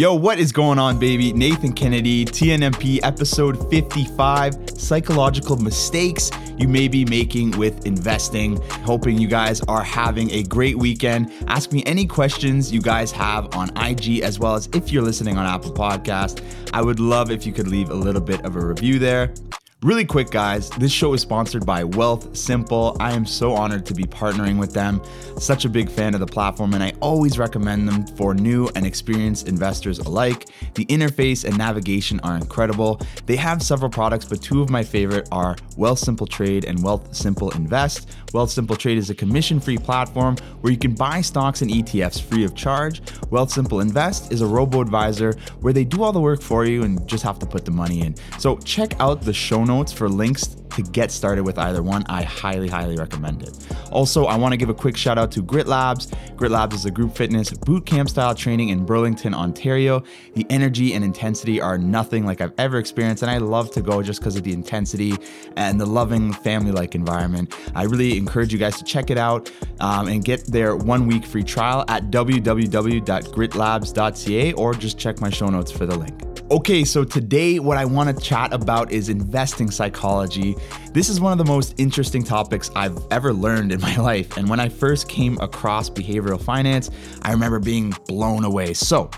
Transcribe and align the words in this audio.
Yo, 0.00 0.14
what 0.14 0.38
is 0.38 0.50
going 0.50 0.78
on, 0.78 0.98
baby? 0.98 1.30
Nathan 1.30 1.74
Kennedy, 1.74 2.24
TNMP, 2.24 3.00
episode 3.02 3.68
55 3.68 4.70
Psychological 4.70 5.58
Mistakes 5.58 6.30
You 6.56 6.68
May 6.68 6.88
Be 6.88 7.04
Making 7.04 7.50
with 7.58 7.84
Investing. 7.84 8.56
Hoping 8.86 9.18
you 9.18 9.28
guys 9.28 9.60
are 9.68 9.82
having 9.82 10.30
a 10.30 10.42
great 10.44 10.78
weekend. 10.78 11.30
Ask 11.48 11.70
me 11.70 11.82
any 11.84 12.06
questions 12.06 12.72
you 12.72 12.80
guys 12.80 13.12
have 13.12 13.54
on 13.54 13.76
IG, 13.76 14.20
as 14.20 14.38
well 14.38 14.54
as 14.54 14.70
if 14.72 14.90
you're 14.90 15.02
listening 15.02 15.36
on 15.36 15.44
Apple 15.44 15.74
Podcast. 15.74 16.42
I 16.72 16.80
would 16.80 16.98
love 16.98 17.30
if 17.30 17.44
you 17.44 17.52
could 17.52 17.68
leave 17.68 17.90
a 17.90 17.94
little 17.94 18.22
bit 18.22 18.42
of 18.42 18.56
a 18.56 18.64
review 18.64 18.98
there. 18.98 19.34
Really 19.82 20.04
quick, 20.04 20.28
guys, 20.28 20.68
this 20.68 20.92
show 20.92 21.14
is 21.14 21.22
sponsored 21.22 21.64
by 21.64 21.84
Wealthsimple. 21.84 22.98
I 23.00 23.12
am 23.12 23.24
so 23.24 23.54
honored 23.54 23.86
to 23.86 23.94
be 23.94 24.02
partnering 24.02 24.58
with 24.58 24.74
them. 24.74 25.00
Such 25.38 25.64
a 25.64 25.70
big 25.70 25.88
fan 25.88 26.12
of 26.12 26.20
the 26.20 26.26
platform, 26.26 26.74
and 26.74 26.82
I 26.82 26.92
always 27.00 27.38
recommend 27.38 27.88
them 27.88 28.06
for 28.08 28.34
new 28.34 28.68
and 28.74 28.84
experienced 28.84 29.48
investors 29.48 29.98
alike. 29.98 30.50
The 30.74 30.84
interface 30.84 31.46
and 31.46 31.56
navigation 31.56 32.20
are 32.20 32.36
incredible. 32.36 33.00
They 33.24 33.36
have 33.36 33.62
several 33.62 33.88
products, 33.90 34.26
but 34.26 34.42
two 34.42 34.60
of 34.60 34.68
my 34.68 34.82
favorite 34.82 35.26
are 35.32 35.56
Wealthsimple 35.78 36.28
Trade 36.28 36.66
and 36.66 36.80
Wealthsimple 36.80 37.54
Invest. 37.54 38.10
Wealthsimple 38.32 38.76
Trade 38.76 38.98
is 38.98 39.08
a 39.08 39.14
commission 39.14 39.60
free 39.60 39.78
platform 39.78 40.36
where 40.60 40.70
you 40.70 40.78
can 40.78 40.92
buy 40.92 41.22
stocks 41.22 41.62
and 41.62 41.70
ETFs 41.70 42.20
free 42.20 42.44
of 42.44 42.54
charge. 42.54 43.00
Wealthsimple 43.30 43.80
Invest 43.80 44.30
is 44.30 44.42
a 44.42 44.46
robo 44.46 44.82
advisor 44.82 45.32
where 45.60 45.72
they 45.72 45.84
do 45.84 46.02
all 46.02 46.12
the 46.12 46.20
work 46.20 46.42
for 46.42 46.66
you 46.66 46.82
and 46.82 47.08
just 47.08 47.24
have 47.24 47.38
to 47.38 47.46
put 47.46 47.64
the 47.64 47.70
money 47.70 48.02
in. 48.02 48.14
So 48.38 48.58
check 48.58 49.00
out 49.00 49.22
the 49.22 49.32
show 49.32 49.64
notes 49.70 49.92
for 49.92 50.08
links 50.08 50.56
to 50.70 50.82
get 50.82 51.10
started 51.10 51.44
with 51.44 51.58
either 51.58 51.82
one, 51.82 52.04
I 52.08 52.22
highly, 52.22 52.68
highly 52.68 52.96
recommend 52.96 53.42
it. 53.42 53.58
Also, 53.90 54.26
I 54.26 54.36
want 54.36 54.52
to 54.52 54.56
give 54.56 54.68
a 54.68 54.74
quick 54.74 54.96
shout 54.96 55.18
out 55.18 55.32
to 55.32 55.42
Gritlabs. 55.42 56.14
Grit 56.36 56.50
Labs 56.50 56.74
is 56.74 56.86
a 56.86 56.90
group 56.90 57.14
fitness 57.16 57.50
boot 57.50 57.86
camp 57.86 58.08
style 58.08 58.34
training 58.34 58.70
in 58.70 58.86
Burlington, 58.86 59.34
Ontario. 59.34 60.02
The 60.34 60.46
energy 60.50 60.94
and 60.94 61.04
intensity 61.04 61.60
are 61.60 61.78
nothing 61.78 62.26
like 62.26 62.40
I've 62.40 62.54
ever 62.58 62.78
experienced, 62.78 63.22
and 63.22 63.30
I 63.30 63.38
love 63.38 63.70
to 63.72 63.82
go 63.82 64.02
just 64.02 64.20
because 64.20 64.36
of 64.36 64.42
the 64.42 64.52
intensity 64.52 65.14
and 65.56 65.80
the 65.80 65.86
loving 65.86 66.32
family 66.32 66.72
like 66.72 66.94
environment. 66.94 67.54
I 67.74 67.84
really 67.84 68.16
encourage 68.16 68.52
you 68.52 68.58
guys 68.58 68.76
to 68.78 68.84
check 68.84 69.10
it 69.10 69.18
out 69.18 69.50
um, 69.80 70.08
and 70.08 70.24
get 70.24 70.46
their 70.46 70.76
one 70.76 71.06
week 71.06 71.24
free 71.24 71.44
trial 71.44 71.84
at 71.88 72.10
www.gritlabs.ca 72.10 74.52
or 74.54 74.74
just 74.74 74.98
check 74.98 75.20
my 75.20 75.30
show 75.30 75.48
notes 75.48 75.70
for 75.70 75.86
the 75.86 75.96
link. 75.96 76.29
Okay, 76.52 76.84
so 76.84 77.04
today 77.04 77.60
what 77.60 77.78
I 77.78 77.84
want 77.84 78.08
to 78.18 78.24
chat 78.24 78.52
about 78.52 78.90
is 78.90 79.08
investing 79.08 79.70
psychology. 79.70 80.56
This 80.92 81.08
is 81.08 81.20
one 81.20 81.30
of 81.30 81.38
the 81.38 81.44
most 81.44 81.76
interesting 81.78 82.24
topics 82.24 82.72
I've 82.74 82.98
ever 83.12 83.32
learned 83.32 83.70
in 83.70 83.80
my 83.80 83.96
life. 83.98 84.36
And 84.36 84.50
when 84.50 84.58
I 84.58 84.68
first 84.68 85.08
came 85.08 85.38
across 85.38 85.88
behavioral 85.88 86.42
finance, 86.42 86.90
I 87.22 87.30
remember 87.30 87.60
being 87.60 87.90
blown 88.08 88.42
away. 88.44 88.74
So, 88.74 89.10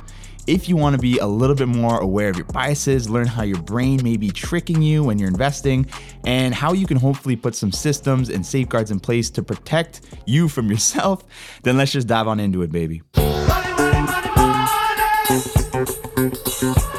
if 0.47 0.69
you 0.69 0.77
want 0.77 0.94
to 0.94 1.00
be 1.00 1.20
a 1.20 1.27
little 1.27 1.56
bit 1.56 1.69
more 1.69 2.00
aware 2.00 2.28
of 2.28 2.36
your 2.36 2.44
biases, 2.47 3.08
learn 3.08 3.28
how 3.28 3.44
your 3.44 3.62
brain 3.62 4.00
may 4.02 4.19
be 4.19 4.28
tricking 4.28 4.83
you 4.83 5.02
when 5.02 5.19
you're 5.19 5.28
investing, 5.28 5.86
and 6.27 6.55
how 6.55 6.74
you 6.74 6.86
can 6.86 6.98
hopefully 6.98 7.36
put 7.36 7.55
some 7.55 7.72
systems 7.72 8.28
and 8.28 8.44
safeguards 8.44 8.91
in 8.91 9.00
place 9.00 9.30
to 9.30 9.42
protect 9.42 10.02
you 10.27 10.48
from 10.48 10.69
yourself, 10.69 11.24
then 11.62 11.78
let's 11.78 11.92
just 11.92 12.08
dive 12.08 12.28
on 12.28 12.41
into 12.41 12.61
it, 12.61 12.70
baby. 12.70 13.00
Money, 13.17 13.72
money, 13.78 14.28
money, 16.69 16.92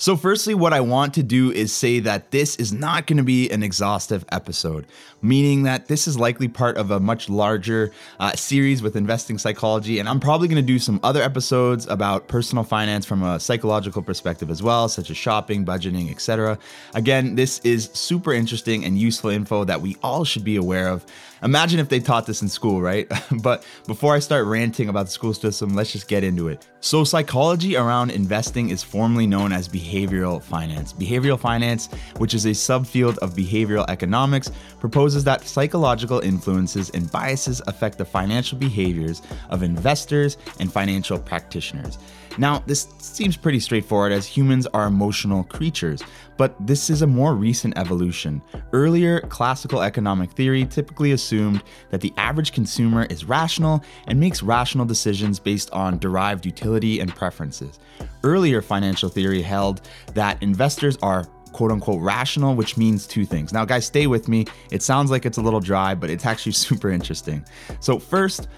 so, 0.00 0.16
firstly, 0.16 0.54
what 0.54 0.72
I 0.72 0.80
want 0.80 1.12
to 1.14 1.22
do 1.22 1.52
is 1.52 1.74
say 1.74 2.00
that 2.00 2.30
this 2.30 2.56
is 2.56 2.72
not 2.72 3.06
going 3.06 3.18
to 3.18 3.22
be 3.22 3.50
an 3.50 3.62
exhaustive 3.62 4.24
episode, 4.32 4.86
meaning 5.20 5.64
that 5.64 5.88
this 5.88 6.08
is 6.08 6.18
likely 6.18 6.48
part 6.48 6.78
of 6.78 6.90
a 6.90 6.98
much 6.98 7.28
larger 7.28 7.92
uh, 8.18 8.32
series 8.32 8.82
with 8.82 8.96
investing 8.96 9.36
psychology. 9.36 9.98
And 9.98 10.08
I'm 10.08 10.18
probably 10.18 10.48
going 10.48 10.62
to 10.64 10.66
do 10.66 10.78
some 10.78 11.00
other 11.02 11.22
episodes 11.22 11.86
about 11.86 12.28
personal 12.28 12.64
finance 12.64 13.04
from 13.04 13.22
a 13.22 13.38
psychological 13.38 14.02
perspective 14.02 14.50
as 14.50 14.62
well, 14.62 14.88
such 14.88 15.10
as 15.10 15.18
shopping, 15.18 15.66
budgeting, 15.66 16.10
etc. 16.10 16.58
Again, 16.94 17.34
this 17.34 17.58
is 17.60 17.90
super 17.92 18.32
interesting 18.32 18.84
and 18.84 18.98
useful 18.98 19.28
info 19.28 19.64
that 19.64 19.82
we 19.82 19.96
all 20.02 20.24
should 20.24 20.44
be 20.44 20.56
aware 20.56 20.88
of. 20.88 21.04
Imagine 21.42 21.80
if 21.80 21.88
they 21.88 22.00
taught 22.00 22.26
this 22.26 22.42
in 22.42 22.48
school, 22.48 22.82
right? 22.82 23.10
but 23.42 23.64
before 23.86 24.14
I 24.14 24.18
start 24.18 24.46
ranting 24.46 24.88
about 24.88 25.06
the 25.06 25.12
school 25.12 25.32
system, 25.32 25.74
let's 25.74 25.92
just 25.92 26.08
get 26.08 26.22
into 26.24 26.48
it. 26.48 26.66
So, 26.80 27.04
psychology 27.04 27.76
around 27.76 28.10
investing 28.10 28.70
is 28.70 28.82
formally 28.82 29.26
known 29.26 29.52
as 29.52 29.68
behavioral 29.68 30.42
finance. 30.42 30.92
Behavioral 30.92 31.38
finance, 31.38 31.88
which 32.18 32.34
is 32.34 32.46
a 32.46 32.50
subfield 32.50 33.18
of 33.18 33.34
behavioral 33.34 33.84
economics, 33.88 34.50
proposes 34.78 35.24
that 35.24 35.46
psychological 35.46 36.20
influences 36.20 36.90
and 36.90 37.10
biases 37.10 37.60
affect 37.66 37.98
the 37.98 38.04
financial 38.04 38.58
behaviors 38.58 39.22
of 39.50 39.62
investors 39.62 40.38
and 40.58 40.72
financial 40.72 41.18
practitioners. 41.18 41.98
Now, 42.38 42.62
this 42.66 42.88
seems 42.98 43.36
pretty 43.36 43.60
straightforward 43.60 44.12
as 44.12 44.26
humans 44.26 44.66
are 44.68 44.86
emotional 44.86 45.44
creatures, 45.44 46.02
but 46.36 46.54
this 46.64 46.88
is 46.88 47.02
a 47.02 47.06
more 47.06 47.34
recent 47.34 47.76
evolution. 47.76 48.40
Earlier, 48.72 49.20
classical 49.22 49.82
economic 49.82 50.32
theory 50.32 50.64
typically 50.64 51.12
assumed 51.12 51.62
that 51.90 52.00
the 52.00 52.12
average 52.16 52.52
consumer 52.52 53.06
is 53.10 53.24
rational 53.24 53.84
and 54.06 54.18
makes 54.18 54.42
rational 54.42 54.86
decisions 54.86 55.38
based 55.38 55.70
on 55.72 55.98
derived 55.98 56.46
utility 56.46 57.00
and 57.00 57.14
preferences. 57.14 57.78
Earlier 58.22 58.62
financial 58.62 59.08
theory 59.08 59.42
held 59.42 59.82
that 60.14 60.42
investors 60.42 60.96
are 61.02 61.26
quote 61.52 61.72
unquote 61.72 62.00
rational, 62.00 62.54
which 62.54 62.76
means 62.76 63.06
two 63.06 63.24
things. 63.24 63.52
Now, 63.52 63.64
guys, 63.64 63.86
stay 63.86 64.06
with 64.06 64.28
me. 64.28 64.46
It 64.70 64.82
sounds 64.82 65.10
like 65.10 65.26
it's 65.26 65.38
a 65.38 65.42
little 65.42 65.60
dry, 65.60 65.94
but 65.94 66.10
it's 66.10 66.26
actually 66.26 66.52
super 66.66 66.90
interesting. 66.90 67.44
So, 67.80 67.98
first, 67.98 68.48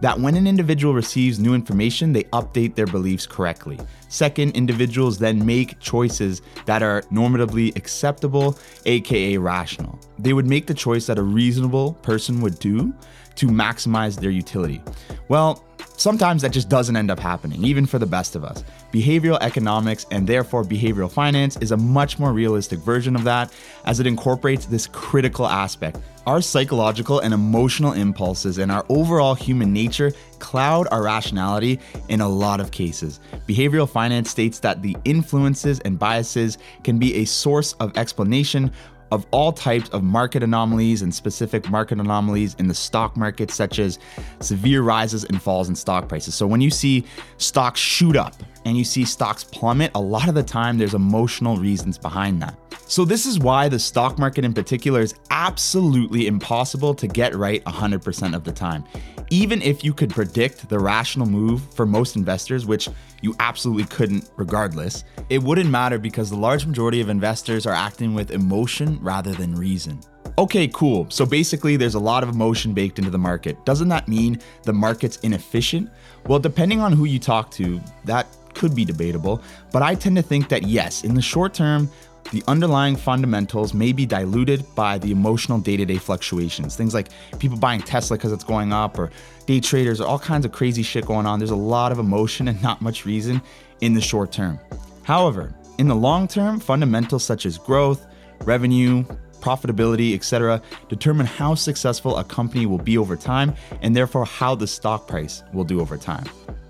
that 0.00 0.18
when 0.18 0.34
an 0.36 0.46
individual 0.46 0.94
receives 0.94 1.38
new 1.38 1.54
information, 1.54 2.12
they 2.12 2.24
update 2.24 2.74
their 2.74 2.86
beliefs 2.86 3.26
correctly. 3.26 3.78
Second, 4.08 4.56
individuals 4.56 5.18
then 5.18 5.44
make 5.44 5.78
choices 5.80 6.42
that 6.66 6.82
are 6.82 7.02
normatively 7.12 7.74
acceptable, 7.76 8.58
aka 8.84 9.36
rational. 9.36 9.98
They 10.18 10.32
would 10.32 10.46
make 10.46 10.66
the 10.66 10.74
choice 10.74 11.06
that 11.06 11.18
a 11.18 11.22
reasonable 11.22 11.94
person 11.94 12.40
would 12.40 12.58
do 12.58 12.92
to 13.36 13.46
maximize 13.46 14.20
their 14.20 14.30
utility. 14.30 14.82
Well, 15.28 15.64
sometimes 15.96 16.42
that 16.42 16.52
just 16.52 16.68
doesn't 16.68 16.96
end 16.96 17.10
up 17.10 17.18
happening, 17.18 17.64
even 17.64 17.86
for 17.86 17.98
the 17.98 18.06
best 18.06 18.36
of 18.36 18.44
us. 18.44 18.64
Behavioral 18.92 19.38
economics 19.40 20.06
and 20.10 20.26
therefore 20.26 20.64
behavioral 20.64 21.10
finance 21.10 21.56
is 21.58 21.72
a 21.72 21.76
much 21.76 22.18
more 22.18 22.32
realistic 22.32 22.78
version 22.80 23.16
of 23.16 23.24
that 23.24 23.52
as 23.84 24.00
it 24.00 24.06
incorporates 24.06 24.66
this 24.66 24.86
critical 24.86 25.46
aspect. 25.46 25.98
Our 26.24 26.40
psychological 26.40 27.18
and 27.18 27.34
emotional 27.34 27.94
impulses 27.94 28.58
and 28.58 28.70
our 28.70 28.86
overall 28.88 29.34
human 29.34 29.72
nature 29.72 30.12
cloud 30.38 30.86
our 30.92 31.02
rationality 31.02 31.80
in 32.08 32.20
a 32.20 32.28
lot 32.28 32.60
of 32.60 32.70
cases. 32.70 33.18
Behavioral 33.48 33.88
finance 33.88 34.30
states 34.30 34.60
that 34.60 34.82
the 34.82 34.96
influences 35.04 35.80
and 35.80 35.98
biases 35.98 36.58
can 36.84 36.98
be 36.98 37.16
a 37.16 37.24
source 37.24 37.72
of 37.74 37.96
explanation 37.96 38.70
of 39.12 39.26
all 39.30 39.52
types 39.52 39.90
of 39.90 40.02
market 40.02 40.42
anomalies 40.42 41.02
and 41.02 41.14
specific 41.14 41.68
market 41.68 42.00
anomalies 42.00 42.56
in 42.58 42.66
the 42.66 42.74
stock 42.74 43.14
market, 43.14 43.50
such 43.50 43.78
as 43.78 43.98
severe 44.40 44.80
rises 44.80 45.24
and 45.24 45.40
falls 45.40 45.68
in 45.68 45.76
stock 45.76 46.08
prices. 46.08 46.34
So, 46.34 46.46
when 46.46 46.62
you 46.62 46.70
see 46.70 47.04
stocks 47.36 47.78
shoot 47.78 48.16
up 48.16 48.34
and 48.64 48.76
you 48.76 48.84
see 48.84 49.04
stocks 49.04 49.44
plummet, 49.44 49.90
a 49.94 50.00
lot 50.00 50.28
of 50.28 50.34
the 50.34 50.42
time 50.42 50.78
there's 50.78 50.94
emotional 50.94 51.58
reasons 51.58 51.98
behind 51.98 52.40
that. 52.40 52.58
So, 52.92 53.06
this 53.06 53.24
is 53.24 53.38
why 53.38 53.70
the 53.70 53.78
stock 53.78 54.18
market 54.18 54.44
in 54.44 54.52
particular 54.52 55.00
is 55.00 55.14
absolutely 55.30 56.26
impossible 56.26 56.92
to 56.96 57.06
get 57.06 57.34
right 57.34 57.64
100% 57.64 58.34
of 58.34 58.44
the 58.44 58.52
time 58.52 58.84
even 59.32 59.62
if 59.62 59.82
you 59.82 59.94
could 59.94 60.10
predict 60.10 60.68
the 60.68 60.78
rational 60.78 61.26
move 61.26 61.62
for 61.74 61.86
most 61.86 62.16
investors, 62.16 62.66
which 62.66 62.90
you 63.22 63.34
absolutely 63.40 63.84
couldn't 63.84 64.28
regardless, 64.36 65.04
it 65.30 65.42
wouldn't 65.42 65.70
matter 65.70 65.98
because 65.98 66.28
the 66.28 66.36
large 66.36 66.66
majority 66.66 67.00
of 67.00 67.08
investors 67.08 67.64
are 67.64 67.72
acting 67.72 68.12
with 68.12 68.30
emotion 68.30 68.98
rather 69.00 69.32
than 69.32 69.54
reason. 69.54 69.98
Okay, 70.36 70.68
cool. 70.68 71.06
So 71.08 71.24
basically, 71.24 71.76
there's 71.76 71.94
a 71.94 71.98
lot 71.98 72.22
of 72.22 72.28
emotion 72.28 72.74
baked 72.74 72.98
into 72.98 73.10
the 73.10 73.16
market. 73.16 73.64
Doesn't 73.64 73.88
that 73.88 74.06
mean 74.06 74.38
the 74.64 74.74
market's 74.74 75.16
inefficient? 75.20 75.88
Well, 76.26 76.38
depending 76.38 76.80
on 76.80 76.92
who 76.92 77.06
you 77.06 77.18
talk 77.18 77.50
to, 77.52 77.80
that 78.04 78.26
could 78.52 78.74
be 78.76 78.84
debatable, 78.84 79.42
but 79.72 79.80
I 79.80 79.94
tend 79.94 80.16
to 80.16 80.22
think 80.22 80.50
that 80.50 80.64
yes, 80.64 81.04
in 81.04 81.14
the 81.14 81.22
short 81.22 81.54
term, 81.54 81.88
the 82.32 82.42
underlying 82.48 82.96
fundamentals 82.96 83.74
may 83.74 83.92
be 83.92 84.06
diluted 84.06 84.64
by 84.74 84.96
the 84.96 85.12
emotional 85.12 85.58
day 85.58 85.76
to 85.76 85.84
day 85.84 85.98
fluctuations. 85.98 86.74
Things 86.74 86.94
like 86.94 87.08
people 87.38 87.58
buying 87.58 87.82
Tesla 87.82 88.16
because 88.16 88.32
it's 88.32 88.42
going 88.42 88.72
up, 88.72 88.98
or 88.98 89.10
day 89.46 89.60
traders, 89.60 90.00
or 90.00 90.08
all 90.08 90.18
kinds 90.18 90.46
of 90.46 90.50
crazy 90.50 90.82
shit 90.82 91.04
going 91.04 91.26
on. 91.26 91.38
There's 91.38 91.50
a 91.50 91.56
lot 91.56 91.92
of 91.92 91.98
emotion 91.98 92.48
and 92.48 92.60
not 92.62 92.80
much 92.80 93.04
reason 93.04 93.42
in 93.82 93.92
the 93.92 94.00
short 94.00 94.32
term. 94.32 94.58
However, 95.02 95.54
in 95.78 95.88
the 95.88 95.94
long 95.94 96.26
term, 96.26 96.58
fundamentals 96.58 97.22
such 97.22 97.44
as 97.44 97.58
growth, 97.58 98.06
revenue, 98.44 99.04
profitability, 99.40 100.14
etc., 100.14 100.62
determine 100.88 101.26
how 101.26 101.54
successful 101.54 102.16
a 102.16 102.24
company 102.24 102.64
will 102.64 102.78
be 102.78 102.96
over 102.96 103.14
time 103.14 103.54
and 103.82 103.94
therefore 103.94 104.24
how 104.24 104.54
the 104.54 104.66
stock 104.66 105.06
price 105.06 105.42
will 105.52 105.64
do 105.64 105.82
over 105.82 105.98
time. 105.98 106.24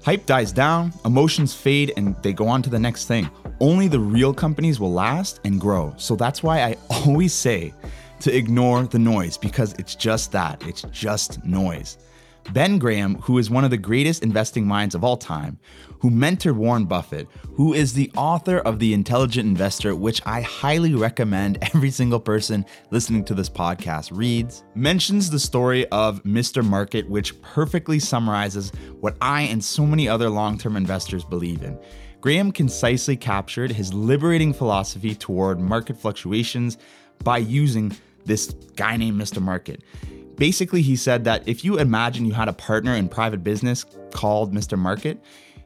Hype 0.05 0.27
dies 0.27 0.51
down, 0.51 0.93
emotions 1.05 1.55
fade, 1.55 1.93
and 1.97 2.21
they 2.23 2.33
go 2.33 2.49
on 2.49 2.63
to 2.63 2.71
the 2.71 2.79
next 2.81 3.07
thing. 3.07 3.31
Only 3.61 3.89
the 3.89 4.01
real 4.01 4.35
companies 4.35 4.81
will 4.81 4.93
last 4.93 5.41
and 5.45 5.61
grow. 5.61 5.95
So 5.97 6.17
that's 6.17 6.43
why 6.43 6.63
I 6.63 6.77
always 6.91 7.33
say 7.33 7.73
to 8.21 8.37
ignore 8.37 8.85
the 8.85 8.99
noise 8.99 9.37
because 9.37 9.75
it's 9.75 9.95
just 9.95 10.33
that 10.33 10.63
it's 10.67 10.83
just 10.93 11.45
noise. 11.45 11.99
Ben 12.51 12.79
Graham, 12.79 13.17
who 13.17 13.39
is 13.39 13.51
one 13.51 13.65
of 13.65 13.71
the 13.71 13.77
greatest 13.77 14.23
investing 14.23 14.67
minds 14.67 14.95
of 14.95 15.05
all 15.05 15.17
time, 15.17 15.59
who 16.01 16.11
mentored 16.11 16.57
Warren 16.57 16.85
Buffett, 16.85 17.29
who 17.55 17.73
is 17.73 17.93
the 17.93 18.11
author 18.17 18.59
of 18.59 18.79
The 18.79 18.93
Intelligent 18.93 19.47
Investor, 19.47 19.95
which 19.95 20.21
I 20.27 20.41
highly 20.41 20.95
recommend 20.95 21.59
every 21.75 21.91
single 21.91 22.19
person 22.19 22.67
listening 22.91 23.25
to 23.27 23.35
this 23.35 23.49
podcast 23.49 24.17
reads, 24.17 24.65
mentions 24.75 25.31
the 25.31 25.39
story 25.39 25.87
of 25.89 26.23
Mr. 26.25 26.65
Market, 26.65 27.09
which 27.09 27.41
perfectly 27.43 28.01
summarizes 28.01 28.73
what 29.01 29.17
I 29.21 29.43
and 29.43 29.63
so 29.63 29.87
many 29.87 30.09
other 30.09 30.29
long 30.29 30.59
term 30.59 30.77
investors 30.77 31.25
believe 31.25 31.63
in. 31.63 31.79
Graham 32.23 32.53
concisely 32.53 33.17
captured 33.17 33.73
his 33.73 33.93
liberating 33.93 34.53
philosophy 34.53 35.13
toward 35.13 35.59
market 35.59 35.99
fluctuations 35.99 36.79
by 37.25 37.37
using 37.37 37.93
this 38.25 38.55
guy 38.77 38.97
named 38.97 39.21
Mr. 39.21 39.43
Market. 39.43 39.83
Basically, 40.37 40.83
he 40.83 40.95
said 40.95 41.25
that 41.25 41.43
if 41.49 41.65
you 41.65 41.81
imagine 41.81 42.25
you 42.25 42.33
had 42.33 42.47
a 42.47 42.53
partner 42.53 42.95
in 42.95 43.09
private 43.09 43.43
business 43.43 43.85
called 44.13 44.55
Mr. 44.55 44.79
Market, 44.79 45.21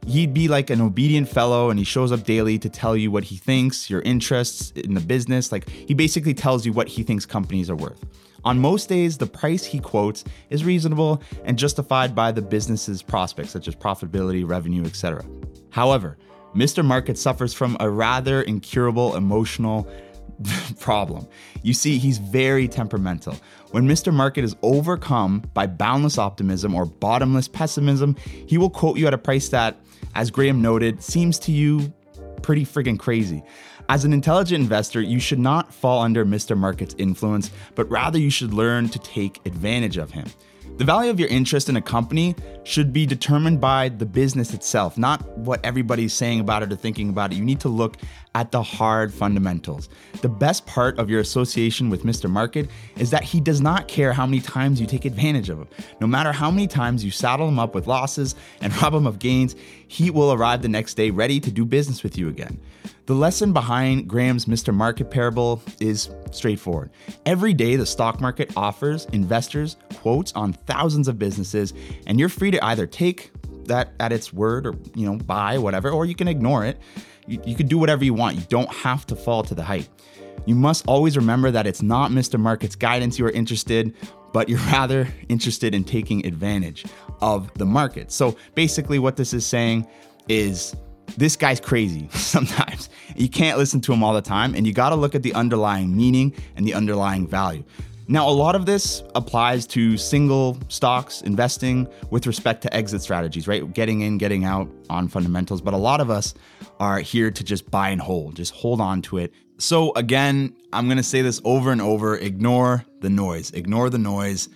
he'd 0.07 0.33
be 0.33 0.47
like 0.47 0.71
an 0.71 0.81
obedient 0.81 1.29
fellow 1.29 1.69
and 1.69 1.77
he 1.77 1.85
shows 1.85 2.11
up 2.11 2.23
daily 2.23 2.57
to 2.57 2.69
tell 2.69 2.97
you 2.97 3.11
what 3.11 3.25
he 3.25 3.35
thinks, 3.35 3.87
your 3.87 4.01
interests 4.01 4.71
in 4.71 4.95
the 4.95 4.99
business. 4.99 5.51
Like 5.51 5.69
he 5.69 5.93
basically 5.93 6.33
tells 6.33 6.65
you 6.65 6.73
what 6.73 6.87
he 6.87 7.03
thinks 7.03 7.23
companies 7.23 7.69
are 7.69 7.75
worth. 7.75 8.03
On 8.45 8.57
most 8.57 8.89
days, 8.89 9.19
the 9.19 9.27
price 9.27 9.63
he 9.63 9.79
quotes 9.79 10.23
is 10.49 10.65
reasonable 10.65 11.21
and 11.45 11.55
justified 11.55 12.15
by 12.15 12.31
the 12.31 12.41
business's 12.41 13.03
prospects, 13.03 13.51
such 13.51 13.67
as 13.67 13.75
profitability, 13.75 14.47
revenue, 14.47 14.85
etc. 14.85 15.23
However, 15.69 16.17
Mr. 16.55 16.83
Market 16.83 17.17
suffers 17.17 17.53
from 17.53 17.77
a 17.79 17.89
rather 17.89 18.41
incurable 18.41 19.15
emotional 19.15 19.87
problem. 20.79 21.27
You 21.63 21.73
see, 21.73 21.97
he's 21.97 22.17
very 22.17 22.67
temperamental. 22.67 23.35
When 23.71 23.87
Mr. 23.87 24.13
Market 24.13 24.43
is 24.43 24.55
overcome 24.61 25.43
by 25.53 25.67
boundless 25.67 26.17
optimism 26.17 26.73
or 26.75 26.85
bottomless 26.85 27.47
pessimism, 27.47 28.15
he 28.25 28.57
will 28.57 28.69
quote 28.69 28.97
you 28.97 29.07
at 29.07 29.13
a 29.13 29.17
price 29.17 29.49
that, 29.49 29.77
as 30.15 30.31
Graham 30.31 30.61
noted, 30.61 31.03
seems 31.03 31.37
to 31.39 31.51
you 31.51 31.93
pretty 32.41 32.65
friggin' 32.65 32.97
crazy. 32.97 33.43
As 33.89 34.03
an 34.03 34.13
intelligent 34.13 34.61
investor, 34.61 35.01
you 35.01 35.19
should 35.19 35.39
not 35.39 35.73
fall 35.73 36.01
under 36.01 36.25
Mr. 36.25 36.57
Market's 36.57 36.95
influence, 36.97 37.51
but 37.75 37.89
rather 37.89 38.19
you 38.19 38.29
should 38.29 38.53
learn 38.53 38.89
to 38.89 38.99
take 38.99 39.39
advantage 39.45 39.97
of 39.97 40.11
him. 40.11 40.27
The 40.77 40.85
value 40.85 41.09
of 41.09 41.19
your 41.19 41.29
interest 41.29 41.69
in 41.69 41.75
a 41.75 41.81
company 41.81 42.35
should 42.63 42.93
be 42.93 43.07
determined 43.07 43.59
by 43.59 43.89
the 43.89 44.05
business 44.05 44.53
itself, 44.53 44.95
not 44.95 45.27
what 45.39 45.59
everybody's 45.65 46.13
saying 46.13 46.39
about 46.39 46.61
it 46.61 46.71
or 46.71 46.75
thinking 46.75 47.09
about 47.09 47.31
it. 47.31 47.37
You 47.37 47.43
need 47.43 47.59
to 47.61 47.67
look 47.67 47.97
at 48.35 48.51
the 48.51 48.61
hard 48.61 49.11
fundamentals. 49.11 49.89
The 50.21 50.29
best 50.29 50.67
part 50.67 50.99
of 50.99 51.09
your 51.09 51.19
association 51.19 51.89
with 51.89 52.03
Mr. 52.03 52.29
Market 52.29 52.69
is 52.95 53.09
that 53.09 53.23
he 53.23 53.39
does 53.39 53.59
not 53.59 53.87
care 53.87 54.13
how 54.13 54.27
many 54.27 54.39
times 54.39 54.79
you 54.79 54.85
take 54.85 55.05
advantage 55.05 55.49
of 55.49 55.57
him. 55.57 55.67
No 55.99 56.05
matter 56.05 56.31
how 56.31 56.51
many 56.51 56.67
times 56.67 57.03
you 57.03 57.09
saddle 57.09 57.47
him 57.47 57.57
up 57.57 57.73
with 57.73 57.87
losses 57.87 58.35
and 58.61 58.71
rob 58.83 58.93
him 58.93 59.07
of 59.07 59.17
gains, 59.17 59.55
he 59.87 60.11
will 60.11 60.31
arrive 60.31 60.61
the 60.61 60.69
next 60.69 60.93
day 60.93 61.09
ready 61.09 61.39
to 61.39 61.49
do 61.49 61.65
business 61.65 62.03
with 62.03 62.19
you 62.19 62.29
again. 62.29 62.59
The 63.07 63.15
lesson 63.15 63.53
behind 63.53 64.09
Graham's 64.09 64.47
Mr. 64.47 64.73
Market 64.73 65.09
parable 65.09 65.63
is 65.79 66.09
straightforward. 66.31 66.89
Every 67.25 67.53
day, 67.53 67.77
the 67.77 67.85
stock 67.85 68.19
market 68.19 68.51
offers 68.57 69.05
investors 69.13 69.77
quotes 69.93 70.33
on 70.33 70.51
thousands 70.51 71.07
of 71.07 71.17
businesses, 71.17 71.73
and 72.05 72.19
you're 72.19 72.27
free 72.27 72.51
to 72.51 72.65
either 72.65 72.85
take 72.85 73.31
that 73.63 73.93
at 74.01 74.11
its 74.11 74.33
word 74.33 74.67
or 74.67 74.75
you 74.93 75.05
know 75.05 75.15
buy 75.15 75.57
whatever, 75.57 75.89
or 75.89 76.05
you 76.05 76.15
can 76.15 76.27
ignore 76.27 76.65
it. 76.65 76.81
You, 77.27 77.41
you 77.45 77.55
can 77.55 77.67
do 77.67 77.77
whatever 77.77 78.03
you 78.03 78.13
want. 78.13 78.35
You 78.35 78.43
don't 78.49 78.69
have 78.73 79.05
to 79.07 79.15
fall 79.15 79.41
to 79.43 79.55
the 79.55 79.63
hype. 79.63 79.87
You 80.45 80.55
must 80.55 80.85
always 80.85 81.15
remember 81.15 81.49
that 81.49 81.65
it's 81.65 81.81
not 81.81 82.11
Mr. 82.11 82.37
Market's 82.37 82.75
guidance 82.75 83.17
you 83.17 83.25
are 83.25 83.31
interested, 83.31 83.93
but 84.33 84.49
you're 84.49 84.59
rather 84.73 85.07
interested 85.29 85.73
in 85.73 85.85
taking 85.85 86.25
advantage 86.25 86.83
of 87.21 87.53
the 87.53 87.65
market. 87.65 88.11
So 88.11 88.35
basically, 88.53 88.99
what 88.99 89.15
this 89.15 89.33
is 89.33 89.45
saying 89.45 89.87
is 90.27 90.75
this 91.17 91.35
guy's 91.35 91.59
crazy 91.59 92.09
sometimes. 92.13 92.89
You 93.15 93.29
can't 93.29 93.57
listen 93.57 93.81
to 93.81 93.93
him 93.93 94.03
all 94.03 94.13
the 94.13 94.21
time, 94.21 94.55
and 94.55 94.67
you 94.67 94.73
got 94.73 94.89
to 94.89 94.95
look 94.95 95.15
at 95.15 95.23
the 95.23 95.33
underlying 95.33 95.95
meaning 95.95 96.33
and 96.55 96.67
the 96.67 96.73
underlying 96.73 97.27
value. 97.27 97.63
Now, 98.09 98.29
a 98.29 98.31
lot 98.31 98.55
of 98.55 98.65
this 98.65 99.03
applies 99.15 99.67
to 99.67 99.97
single 99.97 100.57
stocks 100.69 101.21
investing 101.21 101.89
with 102.09 102.25
respect 102.25 102.61
to 102.61 102.73
exit 102.73 103.01
strategies, 103.01 103.49
right? 103.49 103.73
Getting 103.73 103.99
in, 103.99 104.17
getting 104.17 104.45
out 104.45 104.69
on 104.89 105.09
fundamentals. 105.09 105.61
But 105.61 105.73
a 105.73 105.77
lot 105.77 105.99
of 105.99 106.09
us 106.09 106.33
are 106.79 106.99
here 106.99 107.31
to 107.31 107.43
just 107.43 107.69
buy 107.69 107.89
and 107.89 107.99
hold, 107.99 108.37
just 108.37 108.53
hold 108.53 108.79
on 108.79 109.01
to 109.03 109.17
it. 109.17 109.33
So, 109.57 109.91
again, 109.95 110.55
I'm 110.71 110.87
to 110.87 111.03
say 111.03 111.21
this 111.21 111.41
over 111.43 111.71
and 111.71 111.81
over 111.81 112.15
ignore 112.15 112.85
the 113.01 113.09
noise, 113.09 113.51
ignore 113.51 113.89
the 113.89 113.97
noise 113.97 114.47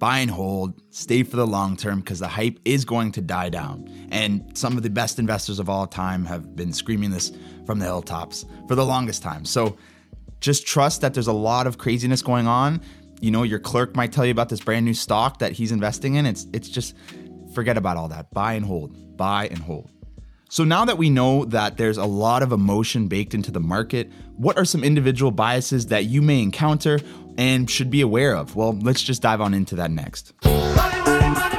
buy 0.00 0.18
and 0.18 0.30
hold, 0.30 0.80
stay 0.92 1.22
for 1.22 1.36
the 1.36 1.46
long 1.46 1.76
term 1.76 2.00
because 2.00 2.18
the 2.18 2.26
hype 2.26 2.58
is 2.64 2.84
going 2.84 3.12
to 3.12 3.20
die 3.20 3.50
down. 3.50 3.86
And 4.10 4.56
some 4.58 4.76
of 4.76 4.82
the 4.82 4.90
best 4.90 5.20
investors 5.20 5.60
of 5.60 5.68
all 5.68 5.86
time 5.86 6.24
have 6.24 6.56
been 6.56 6.72
screaming 6.72 7.10
this 7.10 7.30
from 7.66 7.78
the 7.78 7.84
hilltops 7.84 8.46
for 8.66 8.74
the 8.74 8.84
longest 8.84 9.22
time. 9.22 9.44
So 9.44 9.76
just 10.40 10.66
trust 10.66 11.02
that 11.02 11.12
there's 11.14 11.26
a 11.28 11.32
lot 11.32 11.66
of 11.66 11.76
craziness 11.76 12.22
going 12.22 12.48
on. 12.48 12.80
You 13.20 13.30
know, 13.30 13.42
your 13.42 13.58
clerk 13.58 13.94
might 13.94 14.10
tell 14.10 14.24
you 14.24 14.32
about 14.32 14.48
this 14.48 14.60
brand 14.60 14.86
new 14.86 14.94
stock 14.94 15.38
that 15.40 15.52
he's 15.52 15.70
investing 15.70 16.14
in. 16.14 16.24
It's 16.24 16.46
it's 16.54 16.70
just 16.70 16.96
forget 17.54 17.76
about 17.76 17.98
all 17.98 18.08
that. 18.08 18.32
Buy 18.32 18.54
and 18.54 18.64
hold. 18.64 19.16
Buy 19.18 19.48
and 19.48 19.58
hold. 19.58 19.90
So 20.52 20.64
now 20.64 20.84
that 20.84 20.98
we 20.98 21.10
know 21.10 21.44
that 21.44 21.76
there's 21.76 21.96
a 21.96 22.04
lot 22.04 22.42
of 22.42 22.50
emotion 22.50 23.06
baked 23.06 23.34
into 23.34 23.52
the 23.52 23.60
market, 23.60 24.10
what 24.36 24.58
are 24.58 24.64
some 24.64 24.82
individual 24.82 25.30
biases 25.30 25.86
that 25.86 26.06
you 26.06 26.20
may 26.22 26.42
encounter 26.42 26.98
and 27.38 27.70
should 27.70 27.88
be 27.88 28.00
aware 28.00 28.34
of? 28.34 28.56
Well, 28.56 28.76
let's 28.82 29.00
just 29.00 29.22
dive 29.22 29.40
on 29.40 29.54
into 29.54 29.76
that 29.76 29.92
next. 29.92 30.32
Money, 30.44 30.98
money, 31.06 31.56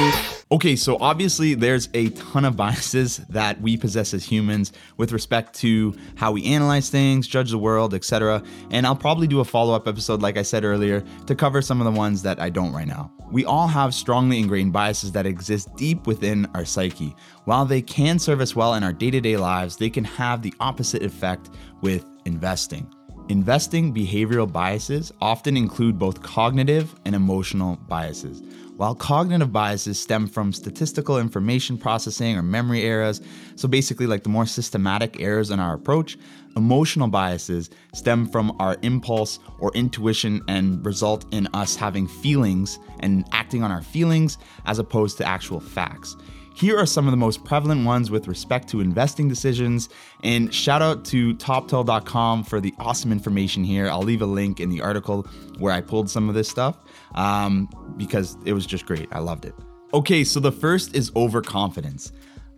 money, 0.00 0.27
Okay, 0.50 0.76
so 0.76 0.96
obviously 0.98 1.52
there's 1.52 1.90
a 1.92 2.08
ton 2.08 2.46
of 2.46 2.56
biases 2.56 3.18
that 3.28 3.60
we 3.60 3.76
possess 3.76 4.14
as 4.14 4.24
humans 4.24 4.72
with 4.96 5.12
respect 5.12 5.52
to 5.56 5.94
how 6.14 6.32
we 6.32 6.42
analyze 6.46 6.88
things, 6.88 7.28
judge 7.28 7.50
the 7.50 7.58
world, 7.58 7.92
etc. 7.92 8.42
And 8.70 8.86
I'll 8.86 8.96
probably 8.96 9.26
do 9.26 9.40
a 9.40 9.44
follow-up 9.44 9.86
episode 9.86 10.22
like 10.22 10.38
I 10.38 10.42
said 10.42 10.64
earlier 10.64 11.04
to 11.26 11.34
cover 11.34 11.60
some 11.60 11.82
of 11.82 11.84
the 11.84 11.98
ones 11.98 12.22
that 12.22 12.40
I 12.40 12.48
don't 12.48 12.72
right 12.72 12.86
now. 12.86 13.12
We 13.30 13.44
all 13.44 13.66
have 13.66 13.92
strongly 13.92 14.38
ingrained 14.38 14.72
biases 14.72 15.12
that 15.12 15.26
exist 15.26 15.68
deep 15.76 16.06
within 16.06 16.48
our 16.54 16.64
psyche. 16.64 17.14
While 17.44 17.66
they 17.66 17.82
can 17.82 18.18
serve 18.18 18.40
us 18.40 18.56
well 18.56 18.72
in 18.72 18.82
our 18.82 18.94
day-to-day 18.94 19.36
lives, 19.36 19.76
they 19.76 19.90
can 19.90 20.04
have 20.04 20.40
the 20.40 20.54
opposite 20.60 21.02
effect 21.02 21.50
with 21.82 22.06
investing. 22.24 22.90
Investing 23.28 23.92
behavioral 23.92 24.50
biases 24.50 25.12
often 25.20 25.58
include 25.58 25.98
both 25.98 26.22
cognitive 26.22 26.94
and 27.04 27.14
emotional 27.14 27.76
biases. 27.86 28.42
While 28.78 28.94
cognitive 28.94 29.52
biases 29.52 29.98
stem 29.98 30.28
from 30.28 30.52
statistical 30.52 31.18
information 31.18 31.78
processing 31.78 32.36
or 32.36 32.44
memory 32.44 32.84
errors, 32.84 33.20
so 33.56 33.66
basically 33.66 34.06
like 34.06 34.22
the 34.22 34.28
more 34.28 34.46
systematic 34.46 35.20
errors 35.20 35.50
in 35.50 35.58
our 35.58 35.74
approach, 35.74 36.16
emotional 36.54 37.08
biases 37.08 37.70
stem 37.92 38.28
from 38.28 38.54
our 38.60 38.76
impulse 38.82 39.40
or 39.58 39.72
intuition 39.74 40.42
and 40.46 40.86
result 40.86 41.26
in 41.34 41.48
us 41.54 41.74
having 41.74 42.06
feelings 42.06 42.78
and 43.00 43.26
acting 43.32 43.64
on 43.64 43.72
our 43.72 43.82
feelings 43.82 44.38
as 44.64 44.78
opposed 44.78 45.18
to 45.18 45.26
actual 45.26 45.58
facts. 45.58 46.16
Here 46.58 46.76
are 46.76 46.86
some 46.86 47.06
of 47.06 47.12
the 47.12 47.16
most 47.16 47.44
prevalent 47.44 47.86
ones 47.86 48.10
with 48.10 48.26
respect 48.26 48.68
to 48.70 48.80
investing 48.80 49.28
decisions. 49.28 49.88
And 50.24 50.52
shout 50.52 50.82
out 50.82 51.04
to 51.04 51.36
toptal.com 51.36 52.42
for 52.42 52.60
the 52.60 52.74
awesome 52.80 53.12
information 53.12 53.62
here. 53.62 53.88
I'll 53.88 54.02
leave 54.02 54.22
a 54.22 54.26
link 54.26 54.58
in 54.58 54.68
the 54.68 54.80
article 54.80 55.22
where 55.58 55.72
I 55.72 55.80
pulled 55.80 56.10
some 56.10 56.28
of 56.28 56.34
this 56.34 56.48
stuff 56.48 56.76
um, 57.14 57.68
because 57.96 58.36
it 58.44 58.54
was 58.54 58.66
just 58.66 58.86
great. 58.86 59.08
I 59.12 59.20
loved 59.20 59.44
it. 59.44 59.54
Okay, 59.94 60.24
so 60.24 60.40
the 60.40 60.50
first 60.50 60.96
is 60.96 61.12
overconfidence. 61.14 62.10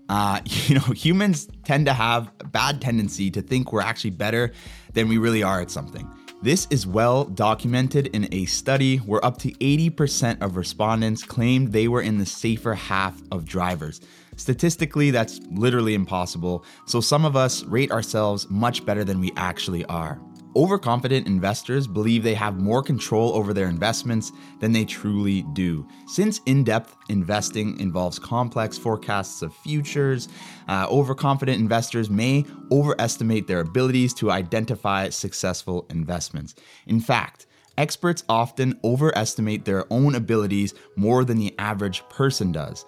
Uh, 0.09 0.40
you 0.47 0.76
know, 0.76 0.80
humans 0.80 1.47
tend 1.64 1.85
to 1.85 1.92
have 1.92 2.33
a 2.40 2.45
bad 2.45 2.80
tendency 2.80 3.30
to 3.33 3.42
think 3.42 3.71
we're 3.71 3.83
actually 3.83 4.11
better 4.11 4.50
than 4.95 5.09
we 5.09 5.19
really 5.19 5.42
are 5.42 5.61
at 5.61 5.71
something. 5.71 6.11
This 6.42 6.66
is 6.70 6.87
well 6.87 7.25
documented 7.25 8.06
in 8.14 8.26
a 8.32 8.47
study 8.47 8.97
where 8.97 9.23
up 9.23 9.37
to 9.40 9.52
80% 9.52 10.40
of 10.40 10.56
respondents 10.56 11.23
claimed 11.23 11.73
they 11.73 11.87
were 11.87 12.00
in 12.00 12.16
the 12.16 12.25
safer 12.25 12.73
half 12.73 13.20
of 13.30 13.44
drivers. 13.44 14.00
Statistically, 14.37 15.11
that's 15.11 15.38
literally 15.50 15.92
impossible, 15.92 16.64
so 16.87 17.02
some 17.02 17.26
of 17.26 17.37
us 17.37 17.62
rate 17.64 17.92
ourselves 17.92 18.49
much 18.49 18.87
better 18.87 19.04
than 19.04 19.20
we 19.20 19.32
actually 19.37 19.85
are. 19.85 20.18
Overconfident 20.57 21.28
investors 21.28 21.87
believe 21.87 22.25
they 22.25 22.35
have 22.35 22.61
more 22.61 22.83
control 22.83 23.33
over 23.35 23.54
their 23.54 23.69
investments 23.69 24.33
than 24.59 24.73
they 24.73 24.85
truly 24.85 25.42
do. 25.52 25.87
Since 26.09 26.40
in 26.47 26.64
depth 26.64 26.97
investing 27.09 27.78
involves 27.78 28.19
complex 28.19 28.76
forecasts 28.76 29.42
of 29.42 29.54
futures, 29.54 30.28
uh, 30.66 30.88
overconfident 30.90 31.61
investors 31.61 32.11
may 32.11 32.45
overestimate 32.73 33.47
their 33.47 33.61
abilities 33.61 34.12
to 34.14 34.33
identify 34.33 35.09
successful 35.09 35.87
investments. 35.88 36.57
In 36.88 37.00
fact, 37.00 37.47
experts 37.78 38.25
often 38.28 38.78
overestimate 38.83 39.64
their 39.64 39.85
own 39.92 40.16
abilities 40.16 40.75
more 40.97 41.25
than 41.25 41.38
the 41.38 41.54
average 41.61 42.02
person 42.09 42.50
does. 42.50 42.85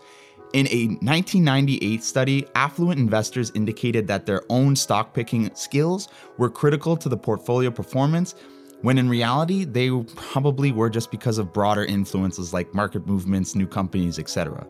In 0.52 0.66
a 0.66 0.88
1998 1.00 2.04
study, 2.04 2.46
affluent 2.54 3.00
investors 3.00 3.50
indicated 3.54 4.06
that 4.08 4.26
their 4.26 4.42
own 4.50 4.76
stock 4.76 5.14
picking 5.14 5.50
skills 5.54 6.08
were 6.36 6.50
critical 6.50 6.94
to 6.94 7.08
the 7.08 7.16
portfolio 7.16 7.70
performance, 7.70 8.34
when 8.82 8.98
in 8.98 9.08
reality, 9.08 9.64
they 9.64 9.90
probably 10.14 10.70
were 10.70 10.90
just 10.90 11.10
because 11.10 11.38
of 11.38 11.54
broader 11.54 11.86
influences 11.86 12.52
like 12.52 12.74
market 12.74 13.06
movements, 13.06 13.54
new 13.54 13.66
companies, 13.66 14.18
etc. 14.18 14.66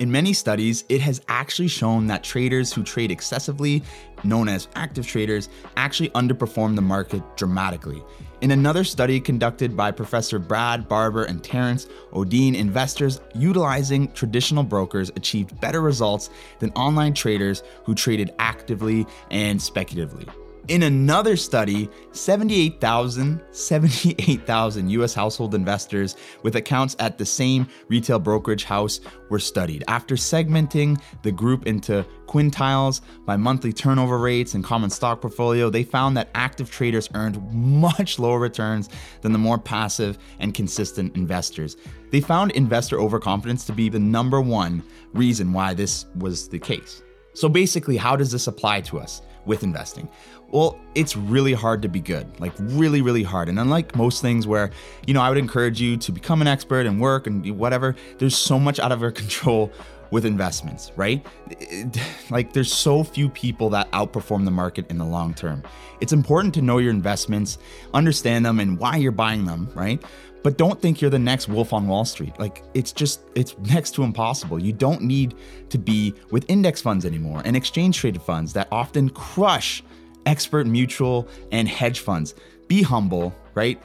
In 0.00 0.10
many 0.10 0.32
studies, 0.32 0.84
it 0.88 1.00
has 1.02 1.20
actually 1.28 1.68
shown 1.68 2.08
that 2.08 2.24
traders 2.24 2.72
who 2.72 2.82
trade 2.82 3.12
excessively, 3.12 3.84
known 4.24 4.48
as 4.48 4.66
active 4.74 5.06
traders, 5.06 5.48
actually 5.76 6.08
underperform 6.10 6.74
the 6.74 6.82
market 6.82 7.22
dramatically. 7.36 8.02
In 8.40 8.52
another 8.52 8.84
study 8.84 9.20
conducted 9.20 9.76
by 9.76 9.90
Professor 9.90 10.38
Brad 10.38 10.88
Barber 10.88 11.24
and 11.24 11.44
Terence 11.44 11.86
Odean, 12.12 12.54
investors 12.54 13.20
utilizing 13.34 14.10
traditional 14.12 14.62
brokers 14.62 15.10
achieved 15.14 15.60
better 15.60 15.82
results 15.82 16.30
than 16.58 16.70
online 16.70 17.12
traders 17.12 17.62
who 17.84 17.94
traded 17.94 18.32
actively 18.38 19.06
and 19.30 19.60
speculatively. 19.60 20.26
In 20.70 20.84
another 20.84 21.36
study, 21.36 21.90
78,000 22.12 23.42
78,000 23.50 24.88
US 24.90 25.12
household 25.12 25.56
investors 25.56 26.14
with 26.44 26.54
accounts 26.54 26.94
at 27.00 27.18
the 27.18 27.26
same 27.26 27.66
retail 27.88 28.20
brokerage 28.20 28.62
house 28.62 29.00
were 29.30 29.40
studied. 29.40 29.82
After 29.88 30.14
segmenting 30.14 31.00
the 31.22 31.32
group 31.32 31.66
into 31.66 32.06
quintiles 32.26 33.00
by 33.26 33.36
monthly 33.36 33.72
turnover 33.72 34.18
rates 34.18 34.54
and 34.54 34.62
common 34.62 34.90
stock 34.90 35.20
portfolio, 35.20 35.70
they 35.70 35.82
found 35.82 36.16
that 36.16 36.30
active 36.36 36.70
traders 36.70 37.08
earned 37.14 37.42
much 37.52 38.20
lower 38.20 38.38
returns 38.38 38.90
than 39.22 39.32
the 39.32 39.38
more 39.40 39.58
passive 39.58 40.18
and 40.38 40.54
consistent 40.54 41.16
investors. 41.16 41.76
They 42.12 42.20
found 42.20 42.52
investor 42.52 43.00
overconfidence 43.00 43.64
to 43.64 43.72
be 43.72 43.88
the 43.88 43.98
number 43.98 44.40
one 44.40 44.84
reason 45.14 45.52
why 45.52 45.74
this 45.74 46.06
was 46.14 46.48
the 46.48 46.60
case. 46.60 47.02
So 47.34 47.48
basically, 47.48 47.96
how 47.96 48.14
does 48.14 48.30
this 48.30 48.46
apply 48.46 48.82
to 48.82 49.00
us 49.00 49.22
with 49.46 49.62
investing? 49.62 50.08
Well, 50.48 50.78
it's 50.94 51.16
really 51.16 51.52
hard 51.52 51.82
to 51.82 51.88
be 51.88 52.00
good, 52.00 52.40
like 52.40 52.52
really, 52.58 53.02
really 53.02 53.22
hard. 53.22 53.48
And 53.48 53.58
unlike 53.58 53.94
most 53.94 54.20
things 54.20 54.46
where, 54.46 54.70
you 55.06 55.14
know, 55.14 55.20
I 55.20 55.28
would 55.28 55.38
encourage 55.38 55.80
you 55.80 55.96
to 55.98 56.12
become 56.12 56.40
an 56.40 56.48
expert 56.48 56.86
and 56.86 57.00
work 57.00 57.26
and 57.26 57.58
whatever, 57.58 57.94
there's 58.18 58.36
so 58.36 58.58
much 58.58 58.78
out 58.80 58.92
of 58.92 59.02
our 59.02 59.10
control 59.22 59.72
with 60.10 60.24
investments, 60.24 60.90
right? 60.96 61.24
Like 62.30 62.52
there's 62.52 62.72
so 62.72 63.02
few 63.02 63.28
people 63.28 63.70
that 63.70 63.90
outperform 63.90 64.44
the 64.44 64.52
market 64.52 64.88
in 64.88 64.98
the 64.98 65.04
long 65.04 65.34
term. 65.34 65.64
It's 66.00 66.12
important 66.12 66.54
to 66.54 66.62
know 66.62 66.78
your 66.78 66.90
investments, 66.90 67.58
understand 67.92 68.46
them 68.46 68.60
and 68.60 68.78
why 68.78 68.96
you're 68.96 69.10
buying 69.10 69.46
them, 69.46 69.68
right? 69.74 70.00
But 70.42 70.56
don't 70.56 70.80
think 70.80 71.00
you're 71.00 71.10
the 71.10 71.18
next 71.18 71.48
wolf 71.48 71.72
on 71.72 71.86
Wall 71.86 72.04
Street. 72.04 72.38
Like 72.38 72.62
it's 72.74 72.92
just 72.92 73.20
it's 73.34 73.56
next 73.72 73.94
to 73.96 74.02
impossible. 74.02 74.62
You 74.62 74.72
don't 74.72 75.02
need 75.02 75.34
to 75.68 75.78
be 75.78 76.14
with 76.30 76.44
index 76.48 76.80
funds 76.80 77.04
anymore 77.04 77.42
and 77.44 77.56
exchange 77.56 77.98
traded 77.98 78.22
funds 78.22 78.52
that 78.54 78.68
often 78.72 79.10
crush 79.10 79.82
expert 80.26 80.66
mutual 80.66 81.28
and 81.52 81.68
hedge 81.68 82.00
funds. 82.00 82.34
Be 82.68 82.82
humble, 82.82 83.34
right? 83.54 83.80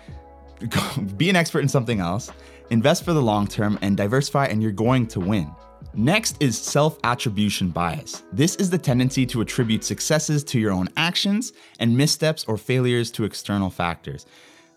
Be 1.18 1.30
an 1.30 1.36
expert 1.36 1.60
in 1.60 1.68
something 1.68 2.00
else, 2.00 2.32
invest 2.70 3.04
for 3.04 3.14
the 3.14 3.22
long 3.22 3.48
term, 3.48 3.78
and 3.82 3.98
diversify, 3.98 4.46
and 4.46 4.62
you're 4.62 4.72
going 4.72 5.08
to 5.08 5.20
win. 5.20 5.52
Next 5.94 6.42
is 6.42 6.58
self 6.58 7.00
attribution 7.04 7.70
bias. 7.70 8.24
This 8.34 8.56
is 8.58 8.70
the 8.70 8.78
tendency 8.78 9.26
to 9.28 9.42
attribute 9.42 9.84
successes 9.84 10.44
to 10.46 10.60
your 10.60 10.72
own 10.72 10.90
actions 10.98 11.54
and 11.80 11.96
missteps 11.96 12.44
or 12.46 12.58
failures 12.58 13.12
to 13.12 13.24
external 13.24 13.70
factors. 13.70 14.26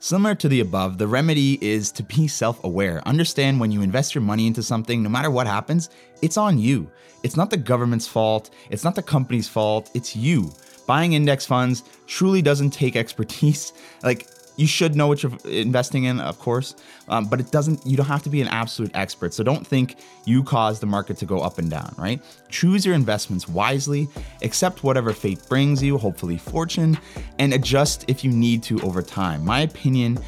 Similar 0.01 0.37
to 0.37 0.49
the 0.49 0.61
above, 0.61 0.97
the 0.99 1.09
remedy 1.09 1.59
is 1.61 1.91
to 1.93 2.03
be 2.03 2.29
self 2.29 2.63
aware. 2.63 3.07
Understand 3.07 3.59
when 3.59 3.73
you 3.73 3.83
invest 3.83 4.15
your 4.15 4.23
money 4.23 4.47
into 4.47 4.63
something, 4.63 5.03
no 5.03 5.09
matter 5.09 5.31
what 5.31 5.47
happens, 5.47 5.91
it's 6.23 6.37
on 6.37 6.59
you. 6.59 6.91
It's 7.25 7.37
not 7.37 7.51
the 7.51 7.57
government's 7.57 8.07
fault, 8.07 8.51
it's 8.71 8.85
not 8.85 8.95
the 8.95 9.03
company's 9.03 9.49
fault, 9.49 9.91
it's 9.95 10.15
you 10.15 10.53
buying 10.89 11.13
index 11.13 11.45
funds 11.47 11.85
truly 12.09 12.43
doesn't 12.43 12.71
take 12.71 12.97
expertise. 13.05 13.73
Like 14.03 14.27
you 14.59 14.67
should 14.67 14.97
know 14.97 15.07
what 15.07 15.23
you're 15.23 15.33
investing 15.45 16.05
in, 16.05 16.19
of 16.19 16.39
course, 16.41 16.75
um, 17.09 17.27
but 17.27 17.39
it 17.39 17.53
doesn't. 17.53 17.87
You 17.87 17.97
don't 17.97 18.07
have 18.07 18.25
to 18.25 18.29
be 18.29 18.43
an 18.43 18.49
absolute 18.49 18.91
expert. 18.93 19.33
So 19.33 19.45
don't 19.45 19.65
think 19.65 19.97
you 20.25 20.43
cause 20.43 20.81
the 20.81 20.87
market 20.87 21.17
to 21.19 21.27
go 21.27 21.39
up 21.39 21.59
and 21.59 21.71
down. 21.71 21.95
Right? 21.97 22.21
Choose 22.49 22.85
your 22.85 22.97
investments 22.97 23.49
wisely, 23.49 24.09
accept 24.43 24.83
whatever 24.83 25.13
fate 25.13 25.41
brings 25.49 25.83
you, 25.83 25.97
hopefully 25.97 26.37
fortune, 26.37 26.99
and 27.39 27.55
adjust 27.55 28.05
if 28.09 28.25
you 28.25 28.33
need 28.33 28.63
to 28.65 28.81
over 28.81 29.01
time. 29.01 29.45
My 29.45 29.61
opinion, 29.61 30.19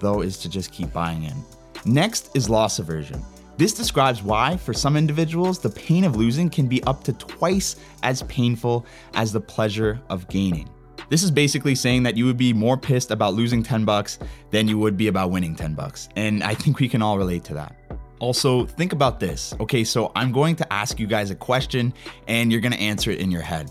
though, 0.00 0.20
is 0.20 0.36
to 0.38 0.48
just 0.48 0.72
keep 0.72 0.92
buying 0.92 1.22
in. 1.22 1.44
Next 1.84 2.34
is 2.34 2.50
loss 2.50 2.80
aversion. 2.80 3.24
This 3.56 3.72
describes 3.72 4.22
why, 4.22 4.56
for 4.56 4.74
some 4.74 4.96
individuals, 4.96 5.60
the 5.60 5.70
pain 5.70 6.04
of 6.04 6.16
losing 6.16 6.50
can 6.50 6.66
be 6.66 6.82
up 6.82 7.04
to 7.04 7.12
twice 7.14 7.76
as 8.02 8.22
painful 8.24 8.84
as 9.14 9.32
the 9.32 9.40
pleasure 9.40 9.98
of 10.10 10.28
gaining. 10.28 10.68
This 11.08 11.22
is 11.22 11.30
basically 11.30 11.74
saying 11.74 12.02
that 12.04 12.16
you 12.16 12.26
would 12.26 12.36
be 12.36 12.52
more 12.52 12.76
pissed 12.76 13.10
about 13.10 13.34
losing 13.34 13.62
10 13.62 13.84
bucks 13.84 14.18
than 14.50 14.68
you 14.68 14.78
would 14.78 14.96
be 14.96 15.08
about 15.08 15.30
winning 15.30 15.54
10 15.54 15.74
bucks. 15.74 16.08
And 16.16 16.42
I 16.42 16.54
think 16.54 16.78
we 16.78 16.88
can 16.88 17.02
all 17.02 17.18
relate 17.18 17.44
to 17.44 17.54
that. 17.54 17.76
Also, 18.18 18.64
think 18.64 18.92
about 18.92 19.20
this. 19.20 19.54
Okay, 19.60 19.84
so 19.84 20.10
I'm 20.16 20.32
going 20.32 20.56
to 20.56 20.72
ask 20.72 20.98
you 20.98 21.06
guys 21.06 21.30
a 21.30 21.34
question 21.34 21.92
and 22.28 22.50
you're 22.50 22.60
to 22.72 22.80
answer 22.80 23.10
it 23.10 23.20
in 23.20 23.30
your 23.30 23.42
head. 23.42 23.70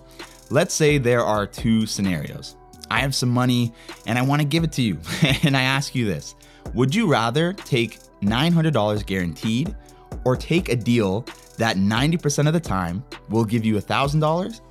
Let's 0.50 0.74
say 0.74 0.98
there 0.98 1.24
are 1.24 1.48
two 1.48 1.86
scenarios. 1.86 2.56
I 2.92 3.00
have 3.00 3.15
some 3.15 3.30
money 3.30 3.74
and 4.06 4.20
I 4.20 4.22
want 4.22 4.42
to 4.42 4.48
give 4.48 4.63
it 4.63 4.72
to 4.74 4.82
you. 4.82 5.00
and 5.44 5.58
I 5.58 5.63
ask 5.63 5.96
you 5.96 6.06
this 6.06 6.36
Would 6.74 6.94
you 6.94 7.08
rather 7.08 7.54
take 7.54 8.00
$900 8.22 9.06
guaranteed, 9.06 9.75
or 10.25 10.36
take 10.36 10.70
a 10.70 10.75
deal 10.75 11.25
that 11.58 11.77
90% 11.77 12.48
of 12.48 12.54
the 12.54 12.60
time 12.60 13.04
will 13.30 13.46
give 13.46 13.63
you 13.63 13.75
$1,000 13.75 14.62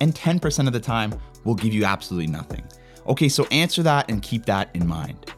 and 0.00 0.14
10% 0.14 0.66
of 0.66 0.72
the 0.72 0.80
time 0.80 1.12
will 1.44 1.54
give 1.54 1.72
you 1.72 1.84
absolutely 1.84 2.30
nothing. 2.30 2.64
Okay, 3.06 3.28
so 3.28 3.46
answer 3.50 3.82
that 3.82 4.10
and 4.10 4.22
keep 4.22 4.44
that 4.46 4.70
in 4.74 4.86
mind. 4.86 5.32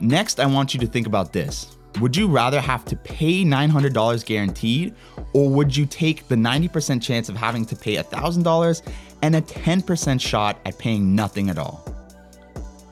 Next, 0.00 0.40
I 0.40 0.46
want 0.46 0.72
you 0.72 0.80
to 0.80 0.86
think 0.86 1.06
about 1.06 1.32
this. 1.32 1.76
Would 2.00 2.16
you 2.16 2.28
rather 2.28 2.60
have 2.60 2.84
to 2.86 2.96
pay 2.96 3.44
$900 3.44 4.24
guaranteed, 4.24 4.94
or 5.34 5.50
would 5.50 5.76
you 5.76 5.84
take 5.86 6.28
the 6.28 6.36
90% 6.36 7.02
chance 7.02 7.28
of 7.28 7.36
having 7.36 7.66
to 7.66 7.76
pay 7.76 7.96
$1,000 7.96 8.82
and 9.22 9.36
a 9.36 9.42
10% 9.42 10.20
shot 10.20 10.58
at 10.64 10.78
paying 10.78 11.14
nothing 11.14 11.50
at 11.50 11.58
all? 11.58 11.84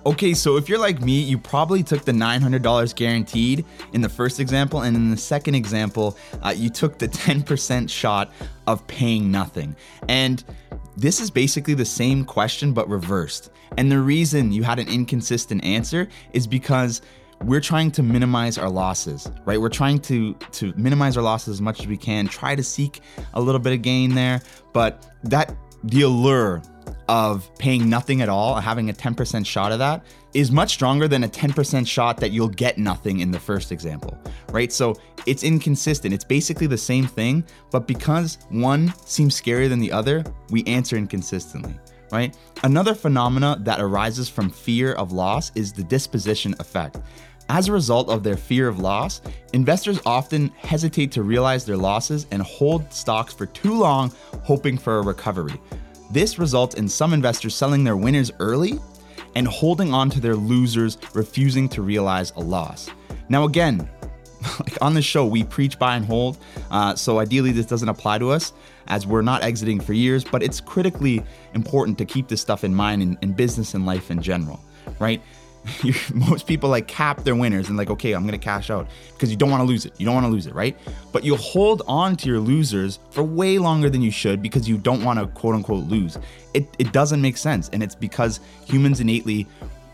Okay, 0.05 0.33
so 0.33 0.57
if 0.57 0.69
you're 0.69 0.79
like 0.79 1.01
me, 1.01 1.21
you 1.21 1.37
probably 1.39 1.83
took 1.83 2.05
the 2.05 2.13
$900 2.13 2.95
guaranteed 2.95 3.65
in 3.93 4.01
the 4.01 4.09
first 4.09 4.41
example, 4.41 4.83
and 4.83 4.97
in 4.97 5.11
the 5.11 5.17
second 5.17 5.55
example, 5.55 6.17
uh, 6.43 6.53
you 6.57 6.71
took 6.71 6.99
the 6.99 7.09
10% 7.09 7.91
shot 7.91 8.33
of 8.67 8.87
paying 8.87 9.31
nothing. 9.31 9.77
And 10.09 10.43
this 10.99 11.21
is 11.21 11.31
basically 11.31 11.75
the 11.75 11.85
same 11.85 12.25
question 12.25 12.73
but 12.73 12.89
reversed. 12.89 13.51
And 13.77 13.91
the 13.91 14.01
reason 14.01 14.51
you 14.51 14.65
had 14.65 14.79
an 14.81 14.89
inconsistent 14.89 15.65
answer 15.65 16.09
is 16.33 16.47
because 16.47 17.03
we're 17.43 17.61
trying 17.61 17.93
to 17.93 18.03
minimize 18.03 18.59
our 18.59 18.69
losses, 18.69 19.31
right? 19.45 19.61
We're 19.61 19.69
trying 19.69 20.01
to 20.01 20.35
to 20.35 20.73
minimize 20.77 21.17
our 21.17 21.23
losses 21.23 21.55
as 21.55 21.61
much 21.61 21.81
as 21.81 21.87
we 21.87 21.97
can, 21.97 22.27
try 22.27 22.57
to 22.57 22.65
seek 22.65 23.01
a 23.35 23.41
little 23.41 23.61
bit 23.61 23.73
of 23.73 23.83
gain 23.83 24.15
there, 24.15 24.43
but 24.73 25.09
that 25.23 25.55
the 25.85 26.03
allure 26.03 26.63
of 27.09 27.49
paying 27.59 27.89
nothing 27.89 28.21
at 28.21 28.29
all, 28.29 28.57
having 28.57 28.91
a 28.91 28.93
10% 28.93 29.47
shot 29.47 29.71
of 29.71 29.79
that, 29.79 30.05
is 30.39 30.53
much 30.53 30.71
stronger 30.71 31.09
than 31.09 31.25
a 31.25 31.29
10% 31.29 31.85
shot 31.85 32.17
that 32.19 32.31
you'll 32.31 32.47
get 32.47 32.79
nothing 32.79 33.19
in 33.19 33.33
the 33.33 33.41
first 33.41 33.73
example, 33.73 34.17
right? 34.51 34.73
So 34.73 34.95
it's 35.27 35.43
inconsistent. 35.43 36.15
It's 36.15 36.23
basically 36.23 36.69
the 36.69 36.79
same 36.79 37.09
thing, 37.09 37.45
but 37.73 37.89
because 37.89 38.39
one 38.49 38.95
seems 39.05 39.41
scarier 39.41 39.69
than 39.69 39.81
the 39.81 39.91
other, 39.91 40.23
we 40.51 40.63
answer 40.67 40.97
inconsistently, 40.97 41.75
right? 42.13 42.37
Another 42.63 42.95
phenomena 42.95 43.59
that 43.63 43.81
arises 43.81 44.29
from 44.29 44.49
fear 44.49 44.93
of 44.93 45.11
loss 45.11 45.51
is 45.57 45.73
the 45.73 45.83
disposition 45.83 46.55
effect. 46.61 47.01
As 47.49 47.67
a 47.67 47.73
result 47.73 48.09
of 48.09 48.23
their 48.23 48.37
fear 48.37 48.69
of 48.69 48.79
loss, 48.79 49.21
investors 49.55 49.99
often 50.07 50.51
hesitate 50.59 51.11
to 51.13 51.25
realize 51.25 51.65
their 51.65 51.77
losses 51.77 52.29
and 52.31 52.43
hold 52.43 52.93
stocks 52.93 53.35
for 53.35 53.47
too 53.47 53.75
long, 53.75 54.13
hoping 54.45 54.79
for 54.79 54.99
a 54.99 55.03
recovery. 55.03 55.61
This 56.13 56.39
results 56.39 56.77
in 56.77 56.89
some 56.89 57.13
investors 57.13 57.57
selling 57.57 57.83
their 57.83 57.97
winners 57.97 58.31
early 58.39 58.79
and 59.35 59.47
holding 59.47 59.93
on 59.93 60.11
to 60.11 60.21
their 60.21 60.37
losers, 60.37 60.99
refusing 61.15 61.69
to 61.71 61.83
realize 61.83 62.33
a 62.37 62.41
loss. 62.41 62.89
Now, 63.29 63.45
again, 63.45 63.89
like 64.61 64.81
on 64.81 64.95
the 64.95 65.03
show, 65.03 65.27
we 65.27 65.45
preach 65.45 65.79
buy 65.79 65.97
and 65.97 66.05
hold. 66.05 66.39
Uh, 66.71 66.95
so 66.95 67.19
ideally, 67.19 67.53
this 67.53 67.67
doesn't 67.67 67.89
apply 67.89 68.19
to 68.19 68.31
us 68.31 68.53
as 68.87 69.07
we're 69.07 69.23
not 69.23 69.43
exiting 69.43 69.81
for 69.81 69.93
years, 69.93 70.25
but 70.25 70.43
it's 70.43 70.61
critically 70.61 71.23
important 71.55 71.99
to 71.99 72.05
keep 72.05 72.29
this 72.29 72.41
stuff 72.41 72.65
in 72.65 72.75
mind 72.75 73.03
in, 73.03 73.19
in 73.23 73.33
business 73.33 73.75
and 73.75 73.85
life 73.85 74.11
in 74.11 74.23
general, 74.23 74.61
right? 74.99 75.23
most 76.15 76.47
people 76.47 76.69
like 76.69 76.89
cap 76.89 77.25
their 77.25 77.35
winners 77.35 77.69
and 77.69 77.77
like, 77.77 77.91
okay, 77.91 78.13
I'm 78.13 78.25
gonna 78.25 78.39
cash 78.39 78.71
out 78.71 78.89
because 79.13 79.31
you 79.31 79.37
don't 79.37 79.51
want 79.51 79.61
to 79.61 79.67
lose 79.67 79.87
it. 79.87 79.93
You 79.99 80.07
don't 80.07 80.15
want 80.15 80.27
to 80.27 80.33
lose 80.33 80.47
it, 80.47 80.55
right? 80.55 80.77
But 81.13 81.25
you 81.25 81.37
hold 81.37 81.83
on 81.87 82.17
to 82.17 82.29
your 82.29 82.41
losers 82.41 82.99
for 83.11 83.23
way 83.23 83.59
longer 83.59 83.91
than 83.91 84.03
you 84.03 84.11
should 84.11 84.43
because 84.43 84.69
you 84.69 84.79
don't 84.79 85.03
want 85.05 85.19
to 85.19 85.27
quote 85.27 85.55
unquote 85.55 85.87
lose. 85.87 86.19
It 86.55 86.69
it 86.79 86.93
doesn't 86.93 87.21
make 87.21 87.37
sense, 87.37 87.69
and 87.73 87.83
it's 87.83 87.95
because 87.95 88.41
humans 88.67 89.01
innately 89.01 89.47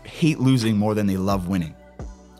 hate 0.03 0.39
losing 0.39 0.77
more 0.77 0.93
than 0.93 1.07
they 1.07 1.17
love 1.17 1.47
winning. 1.47 1.75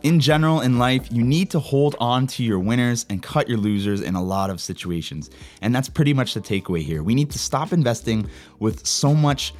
In 0.02 0.20
general, 0.20 0.60
in 0.60 0.78
life, 0.78 1.10
you 1.10 1.24
need 1.24 1.50
to 1.50 1.58
hold 1.58 1.96
on 1.98 2.28
to 2.28 2.44
your 2.44 2.60
winners 2.60 3.06
and 3.10 3.20
cut 3.20 3.48
your 3.48 3.58
losers 3.58 4.02
in 4.02 4.14
a 4.14 4.22
lot 4.22 4.50
of 4.50 4.60
situations. 4.60 5.30
And 5.62 5.74
that's 5.74 5.88
pretty 5.88 6.14
much 6.14 6.34
the 6.34 6.40
takeaway 6.40 6.82
here. 6.82 7.02
We 7.02 7.14
need 7.14 7.30
to 7.32 7.40
stop 7.40 7.72
investing 7.72 8.28
with 8.60 8.86
so 8.86 9.14
much 9.14 9.52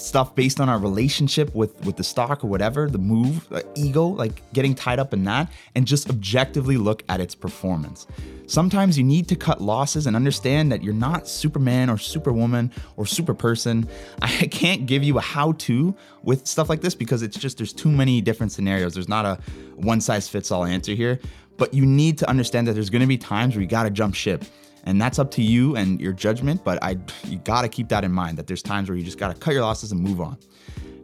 stuff 0.00 0.34
based 0.34 0.60
on 0.60 0.68
our 0.68 0.78
relationship 0.78 1.54
with 1.54 1.84
with 1.84 1.96
the 1.96 2.04
stock 2.04 2.42
or 2.42 2.46
whatever, 2.46 2.88
the 2.88 2.98
move, 2.98 3.46
uh, 3.52 3.60
ego, 3.74 4.06
like 4.06 4.42
getting 4.52 4.74
tied 4.74 4.98
up 4.98 5.12
in 5.12 5.24
that, 5.24 5.52
and 5.74 5.86
just 5.86 6.08
objectively 6.08 6.76
look 6.76 7.02
at 7.08 7.20
its 7.20 7.34
performance. 7.34 8.06
Sometimes 8.46 8.98
you 8.98 9.04
need 9.04 9.28
to 9.28 9.36
cut 9.36 9.60
losses 9.60 10.06
and 10.06 10.16
understand 10.16 10.72
that 10.72 10.82
you're 10.82 10.94
not 10.94 11.28
Superman 11.28 11.88
or 11.88 11.98
Superwoman 11.98 12.72
or 12.96 13.04
superperson. 13.04 13.88
I 14.22 14.46
can't 14.46 14.86
give 14.86 15.04
you 15.04 15.18
a 15.18 15.20
how 15.20 15.52
to 15.52 15.94
with 16.22 16.46
stuff 16.46 16.68
like 16.68 16.80
this 16.80 16.94
because 16.94 17.22
it's 17.22 17.36
just 17.36 17.58
there's 17.58 17.72
too 17.72 17.90
many 17.90 18.20
different 18.20 18.52
scenarios. 18.52 18.94
There's 18.94 19.08
not 19.08 19.24
a 19.24 19.38
one 19.76 20.00
size 20.00 20.28
fits 20.28 20.50
all 20.50 20.64
answer 20.64 20.94
here, 20.94 21.20
but 21.56 21.74
you 21.74 21.86
need 21.86 22.18
to 22.18 22.28
understand 22.28 22.66
that 22.66 22.72
there's 22.72 22.90
going 22.90 23.02
to 23.02 23.06
be 23.06 23.18
times 23.18 23.54
where 23.54 23.62
you 23.62 23.68
got 23.68 23.84
to 23.84 23.90
jump 23.90 24.14
ship. 24.14 24.44
And 24.84 25.00
that's 25.00 25.18
up 25.18 25.30
to 25.32 25.42
you 25.42 25.76
and 25.76 26.00
your 26.00 26.12
judgment, 26.12 26.64
but 26.64 26.82
I 26.82 26.96
you 27.24 27.38
got 27.38 27.62
to 27.62 27.68
keep 27.68 27.88
that 27.88 28.04
in 28.04 28.12
mind 28.12 28.38
that 28.38 28.46
there's 28.46 28.62
times 28.62 28.88
where 28.88 28.96
you 28.96 29.04
just 29.04 29.18
got 29.18 29.34
to 29.34 29.38
cut 29.38 29.54
your 29.54 29.62
losses 29.62 29.92
and 29.92 30.00
move 30.00 30.20
on. 30.20 30.38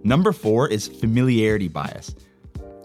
Number 0.04 0.32
4 0.32 0.68
is 0.68 0.88
familiarity 0.88 1.68
bias. 1.68 2.14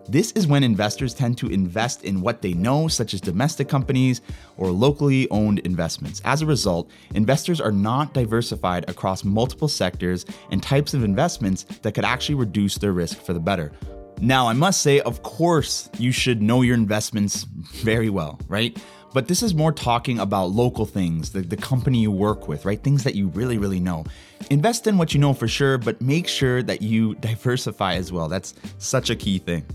This 0.09 0.31
is 0.33 0.47
when 0.47 0.63
investors 0.63 1.13
tend 1.13 1.37
to 1.37 1.47
invest 1.47 2.03
in 2.03 2.19
what 2.19 2.41
they 2.41 2.53
know, 2.53 2.87
such 2.87 3.13
as 3.13 3.21
domestic 3.21 3.69
companies 3.69 4.19
or 4.57 4.69
locally 4.69 5.29
owned 5.29 5.59
investments. 5.59 6.21
As 6.25 6.41
a 6.41 6.45
result, 6.45 6.89
investors 7.13 7.61
are 7.61 7.71
not 7.71 8.13
diversified 8.13 8.89
across 8.89 9.23
multiple 9.23 9.69
sectors 9.69 10.25
and 10.49 10.61
types 10.61 10.93
of 10.93 11.03
investments 11.03 11.63
that 11.83 11.93
could 11.93 12.03
actually 12.03 12.35
reduce 12.35 12.77
their 12.77 12.91
risk 12.91 13.21
for 13.21 13.31
the 13.33 13.39
better. 13.39 13.71
Now, 14.19 14.47
I 14.47 14.53
must 14.53 14.81
say, 14.81 14.99
of 14.99 15.23
course, 15.23 15.89
you 15.97 16.11
should 16.11 16.41
know 16.41 16.61
your 16.61 16.75
investments 16.75 17.43
very 17.43 18.09
well, 18.09 18.39
right? 18.47 18.77
But 19.13 19.27
this 19.27 19.43
is 19.43 19.53
more 19.53 19.71
talking 19.71 20.19
about 20.19 20.51
local 20.51 20.85
things, 20.85 21.31
the, 21.31 21.41
the 21.41 21.57
company 21.57 21.99
you 21.99 22.11
work 22.11 22.47
with, 22.47 22.65
right? 22.65 22.81
Things 22.81 23.03
that 23.03 23.15
you 23.15 23.27
really, 23.29 23.57
really 23.57 23.79
know. 23.79 24.05
Invest 24.49 24.87
in 24.87 24.97
what 24.97 25.13
you 25.13 25.19
know 25.19 25.33
for 25.33 25.47
sure, 25.47 25.77
but 25.77 25.99
make 26.01 26.27
sure 26.27 26.63
that 26.63 26.81
you 26.81 27.15
diversify 27.15 27.95
as 27.95 28.11
well. 28.11 28.27
That's 28.29 28.53
such 28.77 29.09
a 29.09 29.15
key 29.15 29.39
thing. 29.39 29.65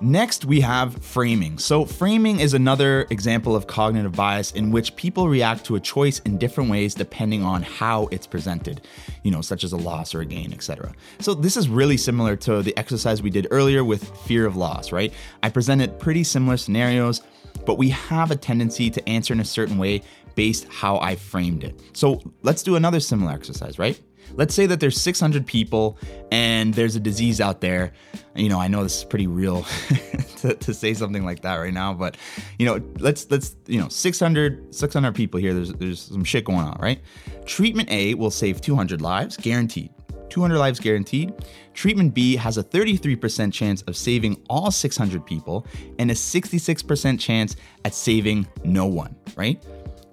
Next, 0.00 0.44
we 0.44 0.60
have 0.60 1.02
framing. 1.02 1.58
So, 1.58 1.86
framing 1.86 2.40
is 2.40 2.52
another 2.52 3.06
example 3.08 3.56
of 3.56 3.66
cognitive 3.66 4.12
bias 4.12 4.52
in 4.52 4.70
which 4.70 4.94
people 4.96 5.28
react 5.28 5.64
to 5.66 5.76
a 5.76 5.80
choice 5.80 6.18
in 6.20 6.36
different 6.36 6.68
ways 6.68 6.94
depending 6.94 7.42
on 7.42 7.62
how 7.62 8.06
it's 8.08 8.26
presented, 8.26 8.82
you 9.22 9.30
know, 9.30 9.40
such 9.40 9.64
as 9.64 9.72
a 9.72 9.76
loss 9.76 10.14
or 10.14 10.20
a 10.20 10.26
gain, 10.26 10.52
etc. 10.52 10.92
So, 11.20 11.32
this 11.32 11.56
is 11.56 11.68
really 11.70 11.96
similar 11.96 12.36
to 12.36 12.62
the 12.62 12.76
exercise 12.76 13.22
we 13.22 13.30
did 13.30 13.46
earlier 13.50 13.84
with 13.84 14.06
fear 14.26 14.44
of 14.44 14.54
loss, 14.54 14.92
right? 14.92 15.14
I 15.42 15.48
presented 15.48 15.98
pretty 15.98 16.24
similar 16.24 16.58
scenarios, 16.58 17.22
but 17.66 17.76
we 17.76 17.90
have 17.90 18.30
a 18.30 18.36
tendency 18.36 18.90
to 18.90 19.06
answer 19.08 19.34
in 19.34 19.40
a 19.40 19.44
certain 19.44 19.76
way 19.76 20.02
based 20.34 20.66
how 20.68 20.98
I 20.98 21.16
framed 21.16 21.64
it. 21.64 21.80
So, 21.92 22.22
let's 22.42 22.62
do 22.62 22.76
another 22.76 23.00
similar 23.00 23.32
exercise, 23.32 23.78
right? 23.78 24.00
Let's 24.34 24.54
say 24.54 24.66
that 24.66 24.80
there's 24.80 25.00
600 25.00 25.46
people 25.46 25.98
and 26.30 26.74
there's 26.74 26.96
a 26.96 27.00
disease 27.00 27.40
out 27.40 27.60
there. 27.60 27.92
You 28.34 28.48
know, 28.48 28.60
I 28.60 28.68
know 28.68 28.82
this 28.82 28.98
is 28.98 29.04
pretty 29.04 29.26
real 29.26 29.62
to, 30.38 30.54
to, 30.54 30.74
say 30.74 30.94
something 30.94 31.24
like 31.24 31.42
that 31.42 31.56
right 31.56 31.72
now, 31.72 31.94
but 31.94 32.16
you 32.58 32.66
know, 32.66 32.80
let's 32.98 33.30
let's 33.30 33.56
you 33.66 33.80
know, 33.80 33.88
600 33.88 34.74
600 34.74 35.14
people 35.14 35.40
here. 35.40 35.54
There's 35.54 35.72
there's 35.74 36.00
some 36.00 36.24
shit 36.24 36.44
going 36.44 36.58
on, 36.58 36.76
right? 36.80 37.00
Treatment 37.46 37.90
A 37.90 38.14
will 38.14 38.30
save 38.30 38.60
200 38.60 39.00
lives, 39.00 39.36
guaranteed. 39.36 39.90
200 40.30 40.58
lives 40.58 40.80
guaranteed. 40.80 41.32
Treatment 41.74 42.14
B 42.14 42.36
has 42.36 42.58
a 42.58 42.64
33% 42.64 43.52
chance 43.52 43.82
of 43.82 43.96
saving 43.96 44.42
all 44.48 44.70
600 44.70 45.24
people 45.24 45.66
and 45.98 46.10
a 46.10 46.14
66% 46.14 47.20
chance 47.20 47.56
at 47.84 47.94
saving 47.94 48.46
no 48.64 48.86
one, 48.86 49.16
right? 49.36 49.62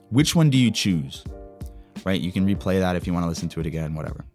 Which 0.10 0.36
one 0.36 0.50
do 0.50 0.58
you 0.58 0.72
choose? 0.72 1.24
right? 2.06 2.20
You 2.20 2.32
can 2.32 2.46
replay 2.46 2.80
that 2.80 2.96
if 2.96 3.08
you 3.08 3.14
want 3.14 3.24
to 3.24 3.30
listen 3.30 3.50
to 3.50 3.60
it 3.60 3.66
again, 3.66 3.94
whatever. 3.96 4.26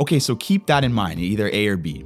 Okay, 0.00 0.18
so 0.18 0.34
keep 0.36 0.66
that 0.66 0.84
in 0.84 0.92
mind, 0.92 1.20
either 1.20 1.48
A 1.52 1.68
or 1.68 1.76
B. 1.76 2.04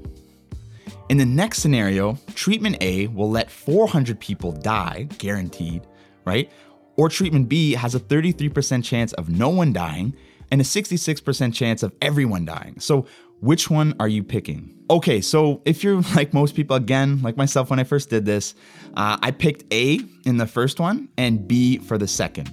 In 1.09 1.17
the 1.17 1.25
next 1.25 1.62
scenario, 1.62 2.19
treatment 2.35 2.76
A 2.82 3.06
will 3.08 3.30
let 3.30 3.50
400 3.50 4.21
people 4.21 4.52
die, 4.52 5.08
guaranteed, 5.19 5.87
right? 6.26 6.50
Or 6.97 7.08
treatment 7.08 7.49
B 7.49 7.73
has 7.73 7.95
a 7.95 8.00
33% 8.00 8.84
chance 8.84 9.13
of 9.15 9.30
no 9.30 9.49
one 9.49 9.73
dying 9.73 10.15
and 10.50 10.61
a 10.61 10.65
66% 10.65 11.54
chance 11.54 11.82
of 11.82 11.93
everyone 12.00 12.45
dying. 12.45 12.78
So, 12.80 13.06
which 13.41 13.71
one 13.71 13.95
are 14.00 14.08
you 14.08 14.25
picking? 14.25 14.75
Okay, 14.91 15.21
so 15.21 15.63
if 15.65 15.84
you're 15.84 16.00
like 16.17 16.34
most 16.34 16.54
people, 16.54 16.76
again, 16.76 17.23
like 17.23 17.37
myself 17.37 17.71
when 17.71 17.78
I 17.78 17.84
first 17.84 18.11
did 18.11 18.25
this, 18.25 18.54
uh, 18.97 19.19
I 19.23 19.30
picked 19.30 19.73
A 19.73 20.00
in 20.25 20.39
the 20.39 20.47
first 20.47 20.80
one 20.80 21.08
and 21.17 21.47
B 21.47 21.78
for 21.78 21.99
the 21.99 22.08
second. 22.08 22.52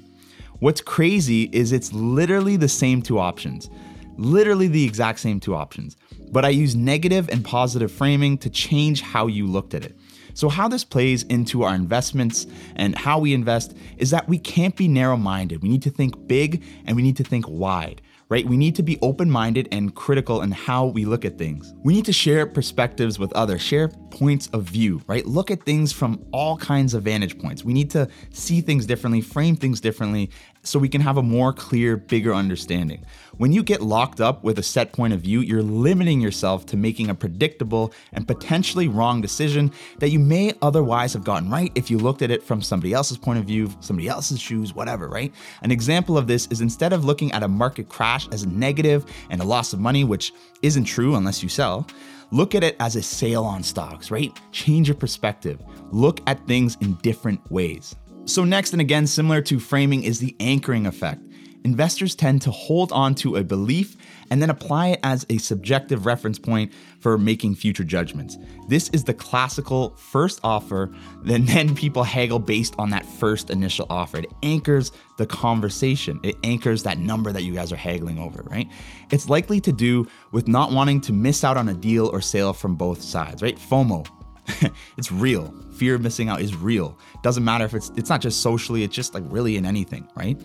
What's 0.60 0.82
crazy 0.82 1.50
is 1.52 1.72
it's 1.72 1.92
literally 1.92 2.56
the 2.56 2.70
same 2.70 3.02
two 3.02 3.20
options, 3.20 3.70
literally 4.18 4.68
the 4.68 4.86
exact 4.86 5.20
same 5.20 5.40
two 5.40 5.56
options, 5.56 5.98
but 6.32 6.46
I 6.46 6.50
use 6.50 6.76
negative 6.76 7.30
and 7.30 7.44
positive 7.44 7.92
framing 7.92 8.38
to 8.40 8.50
change 8.50 9.02
how 9.02 9.28
you 9.28 9.48
looked 9.48 9.74
at 9.74 9.84
it. 9.84 9.98
So, 10.36 10.50
how 10.50 10.68
this 10.68 10.84
plays 10.84 11.24
into 11.24 11.64
our 11.64 11.74
investments 11.74 12.46
and 12.76 12.96
how 12.96 13.20
we 13.20 13.34
invest 13.34 13.74
is 13.98 14.12
that 14.12 14.28
we 14.28 14.38
can't 14.38 14.76
be 14.76 14.88
narrow 14.88 15.16
minded. 15.16 15.64
We 15.64 15.70
need 15.70 15.82
to 15.84 15.90
think 15.90 16.28
big 16.28 16.62
and 16.86 16.96
we 16.96 17.02
need 17.02 17.16
to 17.18 17.24
think 17.24 17.48
wide 17.48 18.02
right? 18.30 18.46
We 18.46 18.58
need 18.58 18.76
to 18.76 18.84
be 18.84 18.98
open 19.02 19.30
minded 19.30 19.68
and 19.72 19.94
critical 19.94 20.42
in 20.42 20.52
how 20.52 20.88
we 20.88 21.06
look 21.06 21.26
at 21.26 21.38
things. 21.38 21.74
We 21.84 21.94
need 21.94 22.06
to 22.06 22.14
share 22.14 22.46
perspectives 22.48 23.20
with 23.20 23.32
others, 23.34 23.62
share 23.62 23.88
points 23.88 24.48
of 24.48 24.64
view, 24.64 25.02
right? 25.08 25.26
Look 25.26 25.52
at 25.52 25.64
things 25.64 25.92
from 25.92 26.26
all 26.32 26.58
kinds 26.58 26.94
of 26.94 27.04
vantage 27.04 27.38
points. 27.38 27.64
We 27.64 27.74
need 27.74 27.92
to 27.92 28.08
see 28.32 28.62
things 28.62 28.86
differently, 28.86 29.22
frame 29.22 29.56
things 29.56 29.80
differently, 29.80 30.32
so 30.64 30.80
we 30.80 30.90
can 30.90 31.02
have 31.02 31.18
a 31.18 31.24
more 31.24 31.54
clear, 31.54 31.98
bigger 31.98 32.34
understanding. 32.34 33.06
When 33.38 33.52
you 33.52 33.64
get 33.64 33.82
locked 33.82 34.22
up 34.22 34.46
with 34.46 34.60
a 34.60 34.64
set 34.64 34.94
point 34.94 35.14
of 35.14 35.20
view, 35.20 35.42
you're 35.42 35.62
limiting 35.62 36.22
yourself 36.22 36.66
to 36.68 36.78
making 36.78 37.10
a 37.10 37.16
predictable 37.16 37.94
and 38.14 38.26
potentially 38.26 38.88
wrong 38.88 39.20
decision 39.20 39.74
that 40.00 40.10
you 40.10 40.20
may 40.20 40.54
otherwise 40.62 41.12
have 41.12 41.26
gotten 41.26 41.50
right 41.50 41.70
if 41.76 41.92
you 41.92 41.98
looked 41.98 42.22
at 42.22 42.32
it 42.32 42.42
from 42.42 42.62
somebody 42.62 42.94
else's 42.94 43.18
point 43.18 43.38
of 43.38 43.44
view, 43.44 43.70
somebody 43.82 44.08
else's 44.08 44.40
shoes, 44.40 44.74
whatever, 44.74 45.10
right? 45.10 45.34
An 45.64 45.72
example 45.72 46.18
of 46.18 46.28
this 46.28 46.48
is 46.48 46.62
instead 46.62 46.94
of 46.94 47.04
looking 47.04 47.30
at 47.34 47.44
a 47.44 47.48
market 47.48 47.90
crash 47.90 48.26
as 48.30 48.44
a 48.44 48.50
negative 48.50 49.06
and 49.30 49.42
a 49.42 49.46
loss 49.46 49.74
of 49.74 49.82
money, 49.82 50.06
which 50.06 50.32
isn't 50.62 50.86
true 50.86 51.16
unless 51.16 51.44
you 51.44 51.50
sell, 51.50 51.86
look 52.32 52.56
at 52.56 52.64
it 52.64 52.78
as 52.80 52.96
a 52.96 53.02
sale 53.02 53.44
on 53.44 53.64
stocks, 53.64 54.12
right? 54.12 54.32
Change 54.54 54.88
your 54.88 54.96
perspective. 54.96 55.62
Look 55.92 56.22
at 56.26 56.48
things 56.48 56.78
in 56.80 56.94
different 56.96 57.52
ways. 57.52 57.98
So, 58.24 58.44
next, 58.44 58.72
and 58.72 58.82
again, 58.82 59.06
similar 59.06 59.42
to 59.42 59.60
framing, 59.60 60.04
is 60.04 60.20
the 60.20 60.36
anchoring 60.40 60.88
effect. 60.88 61.22
Investors 61.66 62.14
tend 62.14 62.44
to 62.44 62.52
hold 62.52 62.92
on 62.92 63.16
to 63.16 63.38
a 63.38 63.44
belief 63.44 63.98
and 64.30 64.40
then 64.40 64.52
apply 64.52 64.90
it 64.90 65.00
as 65.02 65.26
a 65.32 65.40
subjective 65.40 66.06
reference 66.06 66.38
point 66.38 66.72
for 67.00 67.18
making 67.18 67.56
future 67.56 67.84
judgments. 67.84 68.38
This 68.68 68.90
is 68.90 69.04
the 69.04 69.16
classical 69.16 69.96
first 69.98 70.40
offer, 70.44 70.94
then 71.24 71.46
then 71.56 71.74
people 71.76 72.04
haggle 72.04 72.38
based 72.38 72.76
on 72.78 72.92
that 72.92 73.04
first 73.04 73.50
initial 73.50 73.88
offer. 73.90 74.20
It 74.20 74.32
anchors 74.44 74.92
the 75.18 75.26
conversation. 75.26 76.20
It 76.22 76.36
anchors 76.44 76.84
that 76.84 77.00
number 77.00 77.32
that 77.32 77.42
you 77.42 77.54
guys 77.54 77.72
are 77.72 77.78
haggling 77.78 78.20
over, 78.20 78.44
right? 78.44 78.70
It's 79.10 79.28
likely 79.28 79.60
to 79.62 79.72
do 79.72 80.08
with 80.32 80.48
not 80.48 80.72
wanting 80.72 81.02
to 81.02 81.14
miss 81.14 81.44
out 81.44 81.58
on 81.58 81.68
a 81.68 81.74
deal 81.74 82.08
or 82.08 82.22
sale 82.22 82.54
from 82.54 82.76
both 82.76 83.02
sides, 83.02 83.42
right? 83.42 83.58
FOMO, 83.58 84.08
it's 84.98 85.12
real. 85.12 85.52
Fear 85.78 85.96
of 85.96 86.02
missing 86.02 86.30
out 86.30 86.42
is 86.42 86.56
real. 86.56 86.96
Doesn't 87.24 87.44
matter 87.44 87.66
if 87.66 87.74
it's 87.74 87.92
it's 87.98 88.10
not 88.10 88.22
just 88.22 88.42
socially, 88.42 88.84
it's 88.84 88.96
just 88.96 89.16
like 89.16 89.24
really 89.28 89.58
in 89.58 89.66
anything, 89.66 90.08
right? 90.16 90.40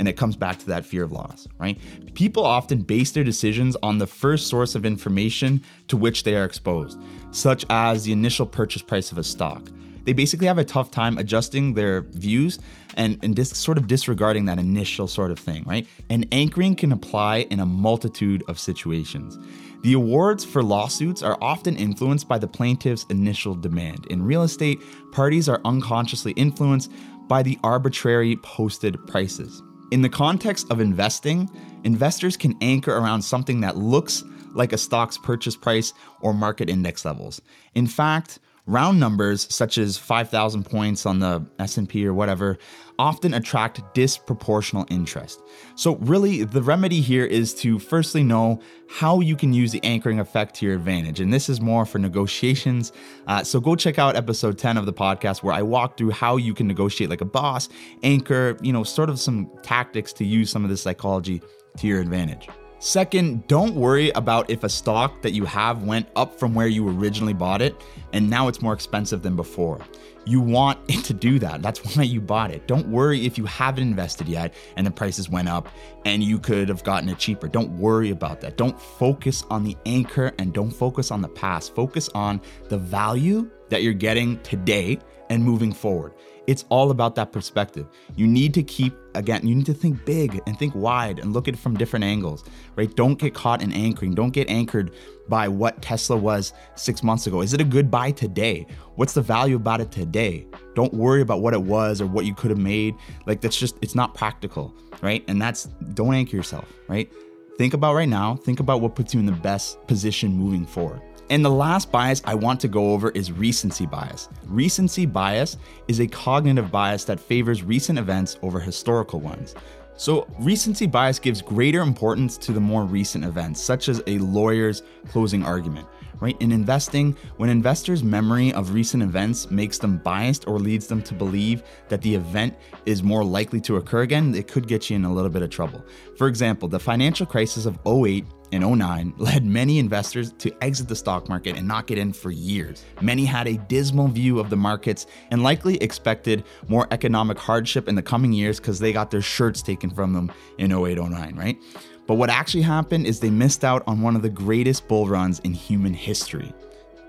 And 0.00 0.08
it 0.08 0.14
comes 0.14 0.34
back 0.34 0.58
to 0.60 0.66
that 0.68 0.86
fear 0.86 1.04
of 1.04 1.12
loss, 1.12 1.46
right? 1.58 1.78
People 2.14 2.42
often 2.42 2.80
base 2.80 3.10
their 3.10 3.22
decisions 3.22 3.76
on 3.82 3.98
the 3.98 4.06
first 4.06 4.46
source 4.46 4.74
of 4.74 4.86
information 4.86 5.62
to 5.88 5.96
which 5.98 6.24
they 6.24 6.34
are 6.36 6.44
exposed, 6.46 6.98
such 7.32 7.66
as 7.68 8.04
the 8.04 8.12
initial 8.12 8.46
purchase 8.46 8.80
price 8.80 9.12
of 9.12 9.18
a 9.18 9.22
stock. 9.22 9.68
They 10.04 10.14
basically 10.14 10.46
have 10.46 10.56
a 10.56 10.64
tough 10.64 10.90
time 10.90 11.18
adjusting 11.18 11.74
their 11.74 12.00
views 12.00 12.58
and, 12.96 13.18
and 13.22 13.46
sort 13.46 13.76
of 13.76 13.88
disregarding 13.88 14.46
that 14.46 14.58
initial 14.58 15.06
sort 15.06 15.30
of 15.30 15.38
thing, 15.38 15.64
right? 15.66 15.86
And 16.08 16.26
anchoring 16.32 16.76
can 16.76 16.92
apply 16.92 17.40
in 17.50 17.60
a 17.60 17.66
multitude 17.66 18.42
of 18.48 18.58
situations. 18.58 19.38
The 19.82 19.92
awards 19.92 20.46
for 20.46 20.62
lawsuits 20.62 21.22
are 21.22 21.36
often 21.42 21.76
influenced 21.76 22.26
by 22.26 22.38
the 22.38 22.48
plaintiff's 22.48 23.04
initial 23.10 23.54
demand. 23.54 24.06
In 24.06 24.22
real 24.22 24.44
estate, 24.44 24.78
parties 25.12 25.46
are 25.46 25.60
unconsciously 25.66 26.32
influenced 26.32 26.90
by 27.28 27.42
the 27.42 27.58
arbitrary 27.62 28.36
posted 28.36 29.06
prices. 29.06 29.62
In 29.90 30.02
the 30.02 30.08
context 30.08 30.70
of 30.70 30.80
investing, 30.80 31.50
investors 31.82 32.36
can 32.36 32.56
anchor 32.60 32.96
around 32.96 33.22
something 33.22 33.60
that 33.62 33.76
looks 33.76 34.22
like 34.54 34.72
a 34.72 34.78
stock's 34.78 35.18
purchase 35.18 35.56
price 35.56 35.92
or 36.20 36.32
market 36.32 36.70
index 36.70 37.04
levels. 37.04 37.42
In 37.74 37.88
fact, 37.88 38.38
round 38.66 39.00
numbers 39.00 39.46
such 39.52 39.78
as 39.78 39.96
5000 39.96 40.64
points 40.64 41.06
on 41.06 41.18
the 41.18 41.44
S&P 41.58 42.06
or 42.06 42.14
whatever 42.14 42.58
often 42.98 43.32
attract 43.32 43.80
disproportional 43.94 44.86
interest. 44.90 45.40
So 45.74 45.96
really 45.96 46.44
the 46.44 46.62
remedy 46.62 47.00
here 47.00 47.24
is 47.24 47.54
to 47.54 47.78
firstly 47.78 48.22
know 48.22 48.60
how 48.90 49.20
you 49.20 49.36
can 49.36 49.54
use 49.54 49.72
the 49.72 49.82
anchoring 49.82 50.20
effect 50.20 50.54
to 50.56 50.66
your 50.66 50.74
advantage. 50.74 51.18
And 51.18 51.32
this 51.32 51.48
is 51.48 51.62
more 51.62 51.86
for 51.86 51.98
negotiations. 51.98 52.92
Uh, 53.26 53.42
so 53.42 53.58
go 53.58 53.74
check 53.74 53.98
out 53.98 54.16
episode 54.16 54.58
10 54.58 54.76
of 54.76 54.84
the 54.84 54.92
podcast 54.92 55.42
where 55.42 55.54
I 55.54 55.62
walk 55.62 55.96
through 55.96 56.10
how 56.10 56.36
you 56.36 56.52
can 56.52 56.66
negotiate 56.66 57.08
like 57.08 57.22
a 57.22 57.26
boss, 57.26 57.70
anchor, 58.02 58.58
you 58.60 58.72
know, 58.72 58.84
sort 58.84 59.08
of 59.08 59.18
some 59.18 59.50
tactics 59.62 60.12
to 60.14 60.24
use 60.26 60.50
some 60.50 60.62
of 60.62 60.70
this 60.70 60.82
psychology 60.82 61.40
to 61.78 61.86
your 61.86 62.00
advantage. 62.00 62.48
Second, 62.82 63.46
don't 63.46 63.74
worry 63.74 64.08
about 64.12 64.48
if 64.48 64.64
a 64.64 64.68
stock 64.70 65.20
that 65.20 65.32
you 65.32 65.44
have 65.44 65.82
went 65.82 66.08
up 66.16 66.38
from 66.38 66.54
where 66.54 66.66
you 66.66 66.88
originally 66.88 67.34
bought 67.34 67.60
it 67.60 67.78
and 68.14 68.30
now 68.30 68.48
it's 68.48 68.62
more 68.62 68.72
expensive 68.72 69.20
than 69.20 69.36
before. 69.36 69.78
You 70.24 70.40
want 70.40 70.78
it 70.88 71.04
to 71.04 71.12
do 71.12 71.38
that. 71.40 71.60
That's 71.60 71.80
why 71.94 72.04
you 72.04 72.22
bought 72.22 72.50
it. 72.50 72.66
Don't 72.66 72.88
worry 72.88 73.26
if 73.26 73.36
you 73.36 73.44
haven't 73.44 73.84
invested 73.84 74.28
yet 74.28 74.54
and 74.78 74.86
the 74.86 74.90
prices 74.90 75.28
went 75.28 75.46
up 75.46 75.68
and 76.06 76.24
you 76.24 76.38
could 76.38 76.70
have 76.70 76.82
gotten 76.82 77.10
it 77.10 77.18
cheaper. 77.18 77.48
Don't 77.48 77.70
worry 77.78 78.08
about 78.08 78.40
that. 78.40 78.56
Don't 78.56 78.80
focus 78.80 79.44
on 79.50 79.62
the 79.62 79.76
anchor 79.84 80.32
and 80.38 80.54
don't 80.54 80.70
focus 80.70 81.10
on 81.10 81.20
the 81.20 81.28
past. 81.28 81.74
Focus 81.74 82.08
on 82.14 82.40
the 82.70 82.78
value 82.78 83.50
that 83.68 83.82
you're 83.82 83.92
getting 83.92 84.40
today 84.40 84.98
and 85.28 85.44
moving 85.44 85.74
forward. 85.74 86.14
It's 86.46 86.64
all 86.70 86.90
about 86.90 87.14
that 87.16 87.30
perspective. 87.30 87.86
You 88.16 88.26
need 88.26 88.54
to 88.54 88.62
keep, 88.62 88.94
again, 89.14 89.46
you 89.46 89.54
need 89.54 89.66
to 89.66 89.74
think 89.74 90.04
big 90.04 90.40
and 90.46 90.58
think 90.58 90.74
wide 90.74 91.18
and 91.18 91.32
look 91.32 91.48
at 91.48 91.54
it 91.54 91.58
from 91.58 91.76
different 91.76 92.04
angles, 92.04 92.44
right? 92.76 92.94
Don't 92.96 93.18
get 93.18 93.34
caught 93.34 93.62
in 93.62 93.72
anchoring. 93.72 94.14
Don't 94.14 94.30
get 94.30 94.48
anchored 94.48 94.92
by 95.28 95.48
what 95.48 95.80
Tesla 95.82 96.16
was 96.16 96.52
six 96.74 97.02
months 97.02 97.26
ago. 97.26 97.40
Is 97.40 97.52
it 97.52 97.60
a 97.60 97.64
good 97.64 97.90
buy 97.90 98.10
today? 98.10 98.66
What's 98.96 99.12
the 99.12 99.22
value 99.22 99.56
about 99.56 99.80
it 99.80 99.90
today? 99.90 100.46
Don't 100.74 100.92
worry 100.92 101.20
about 101.20 101.40
what 101.40 101.54
it 101.54 101.62
was 101.62 102.00
or 102.00 102.06
what 102.06 102.24
you 102.24 102.34
could 102.34 102.50
have 102.50 102.58
made. 102.58 102.94
Like, 103.26 103.40
that's 103.40 103.58
just, 103.58 103.76
it's 103.82 103.94
not 103.94 104.14
practical, 104.14 104.74
right? 105.02 105.24
And 105.28 105.40
that's, 105.40 105.64
don't 105.94 106.14
anchor 106.14 106.36
yourself, 106.36 106.72
right? 106.88 107.12
Think 107.58 107.74
about 107.74 107.94
right 107.94 108.08
now, 108.08 108.36
think 108.36 108.60
about 108.60 108.80
what 108.80 108.94
puts 108.94 109.12
you 109.12 109.20
in 109.20 109.26
the 109.26 109.32
best 109.32 109.86
position 109.86 110.32
moving 110.32 110.64
forward. 110.64 111.02
And 111.30 111.44
the 111.44 111.50
last 111.50 111.92
bias 111.92 112.20
I 112.24 112.34
want 112.34 112.60
to 112.60 112.68
go 112.68 112.92
over 112.92 113.10
is 113.10 113.30
recency 113.30 113.86
bias. 113.86 114.28
Recency 114.46 115.06
bias 115.06 115.56
is 115.86 116.00
a 116.00 116.06
cognitive 116.08 116.72
bias 116.72 117.04
that 117.04 117.20
favors 117.20 117.62
recent 117.62 118.00
events 118.00 118.36
over 118.42 118.58
historical 118.58 119.20
ones. 119.20 119.54
So, 119.96 120.26
recency 120.40 120.86
bias 120.86 121.18
gives 121.18 121.40
greater 121.40 121.82
importance 121.82 122.36
to 122.38 122.52
the 122.52 122.60
more 122.60 122.84
recent 122.84 123.24
events, 123.24 123.62
such 123.62 123.88
as 123.88 124.02
a 124.06 124.18
lawyer's 124.18 124.82
closing 125.08 125.44
argument 125.44 125.86
right? 126.20 126.36
In 126.40 126.52
investing, 126.52 127.16
when 127.38 127.50
investors' 127.50 128.04
memory 128.04 128.52
of 128.52 128.72
recent 128.72 129.02
events 129.02 129.50
makes 129.50 129.78
them 129.78 129.98
biased 129.98 130.46
or 130.46 130.58
leads 130.58 130.86
them 130.86 131.02
to 131.02 131.14
believe 131.14 131.62
that 131.88 132.02
the 132.02 132.14
event 132.14 132.54
is 132.86 133.02
more 133.02 133.24
likely 133.24 133.60
to 133.62 133.76
occur 133.76 134.02
again, 134.02 134.34
it 134.34 134.46
could 134.46 134.68
get 134.68 134.90
you 134.90 134.96
in 134.96 135.04
a 135.04 135.12
little 135.12 135.30
bit 135.30 135.42
of 135.42 135.50
trouble. 135.50 135.84
For 136.16 136.28
example, 136.28 136.68
the 136.68 136.78
financial 136.78 137.26
crisis 137.26 137.66
of 137.66 137.78
08 137.86 138.24
in 138.52 138.62
09 138.62 139.14
led 139.18 139.44
many 139.44 139.78
investors 139.78 140.32
to 140.38 140.52
exit 140.62 140.88
the 140.88 140.96
stock 140.96 141.28
market 141.28 141.56
and 141.56 141.66
not 141.66 141.86
get 141.86 141.98
in 141.98 142.12
for 142.12 142.30
years. 142.30 142.84
Many 143.00 143.24
had 143.24 143.48
a 143.48 143.56
dismal 143.56 144.08
view 144.08 144.38
of 144.38 144.50
the 144.50 144.56
markets 144.56 145.06
and 145.30 145.42
likely 145.42 145.76
expected 145.78 146.44
more 146.68 146.86
economic 146.90 147.38
hardship 147.38 147.88
in 147.88 147.94
the 147.94 148.02
coming 148.02 148.32
years 148.32 148.58
because 148.58 148.78
they 148.78 148.92
got 148.92 149.10
their 149.10 149.22
shirts 149.22 149.62
taken 149.62 149.90
from 149.90 150.12
them 150.12 150.32
in 150.58 150.72
08 150.72 150.98
09, 150.98 151.36
right? 151.36 151.58
But 152.06 152.14
what 152.14 152.30
actually 152.30 152.62
happened 152.62 153.06
is 153.06 153.20
they 153.20 153.30
missed 153.30 153.64
out 153.64 153.84
on 153.86 154.02
one 154.02 154.16
of 154.16 154.22
the 154.22 154.28
greatest 154.28 154.88
bull 154.88 155.06
runs 155.06 155.38
in 155.40 155.52
human 155.52 155.94
history. 155.94 156.52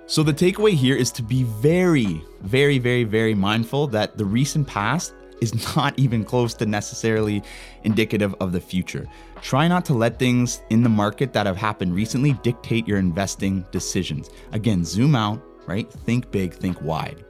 So 0.05 0.23
the 0.23 0.33
takeaway 0.33 0.73
here 0.73 0.95
is 0.95 1.11
to 1.13 1.23
be 1.23 1.43
very, 1.43 2.21
very, 2.41 2.77
very, 2.77 3.05
very 3.05 3.33
mindful 3.33 3.87
that 3.87 4.17
the 4.17 4.25
recent 4.25 4.67
past 4.67 5.13
is 5.41 5.75
not 5.75 5.93
even 5.99 6.23
close 6.23 6.53
to 6.55 6.65
necessarily 6.65 7.43
indicative 7.83 8.33
of 8.39 8.51
the 8.51 8.61
future. 8.61 9.07
Try 9.41 9.67
not 9.67 9.83
to 9.85 9.93
let 9.93 10.19
things 10.19 10.61
in 10.69 10.83
the 10.83 10.89
market 10.89 11.33
that 11.33 11.45
have 11.45 11.57
happened 11.57 11.93
recently 11.93 12.33
dictate 12.43 12.87
your 12.87 12.99
investing 12.99 13.65
decisions. 13.71 14.29
Again, 14.53 14.85
zoom 14.85 15.15
out, 15.15 15.41
right? 15.67 15.91
Think 15.91 16.31
big, 16.31 16.53
think 16.53 16.81
wide. 16.81 17.25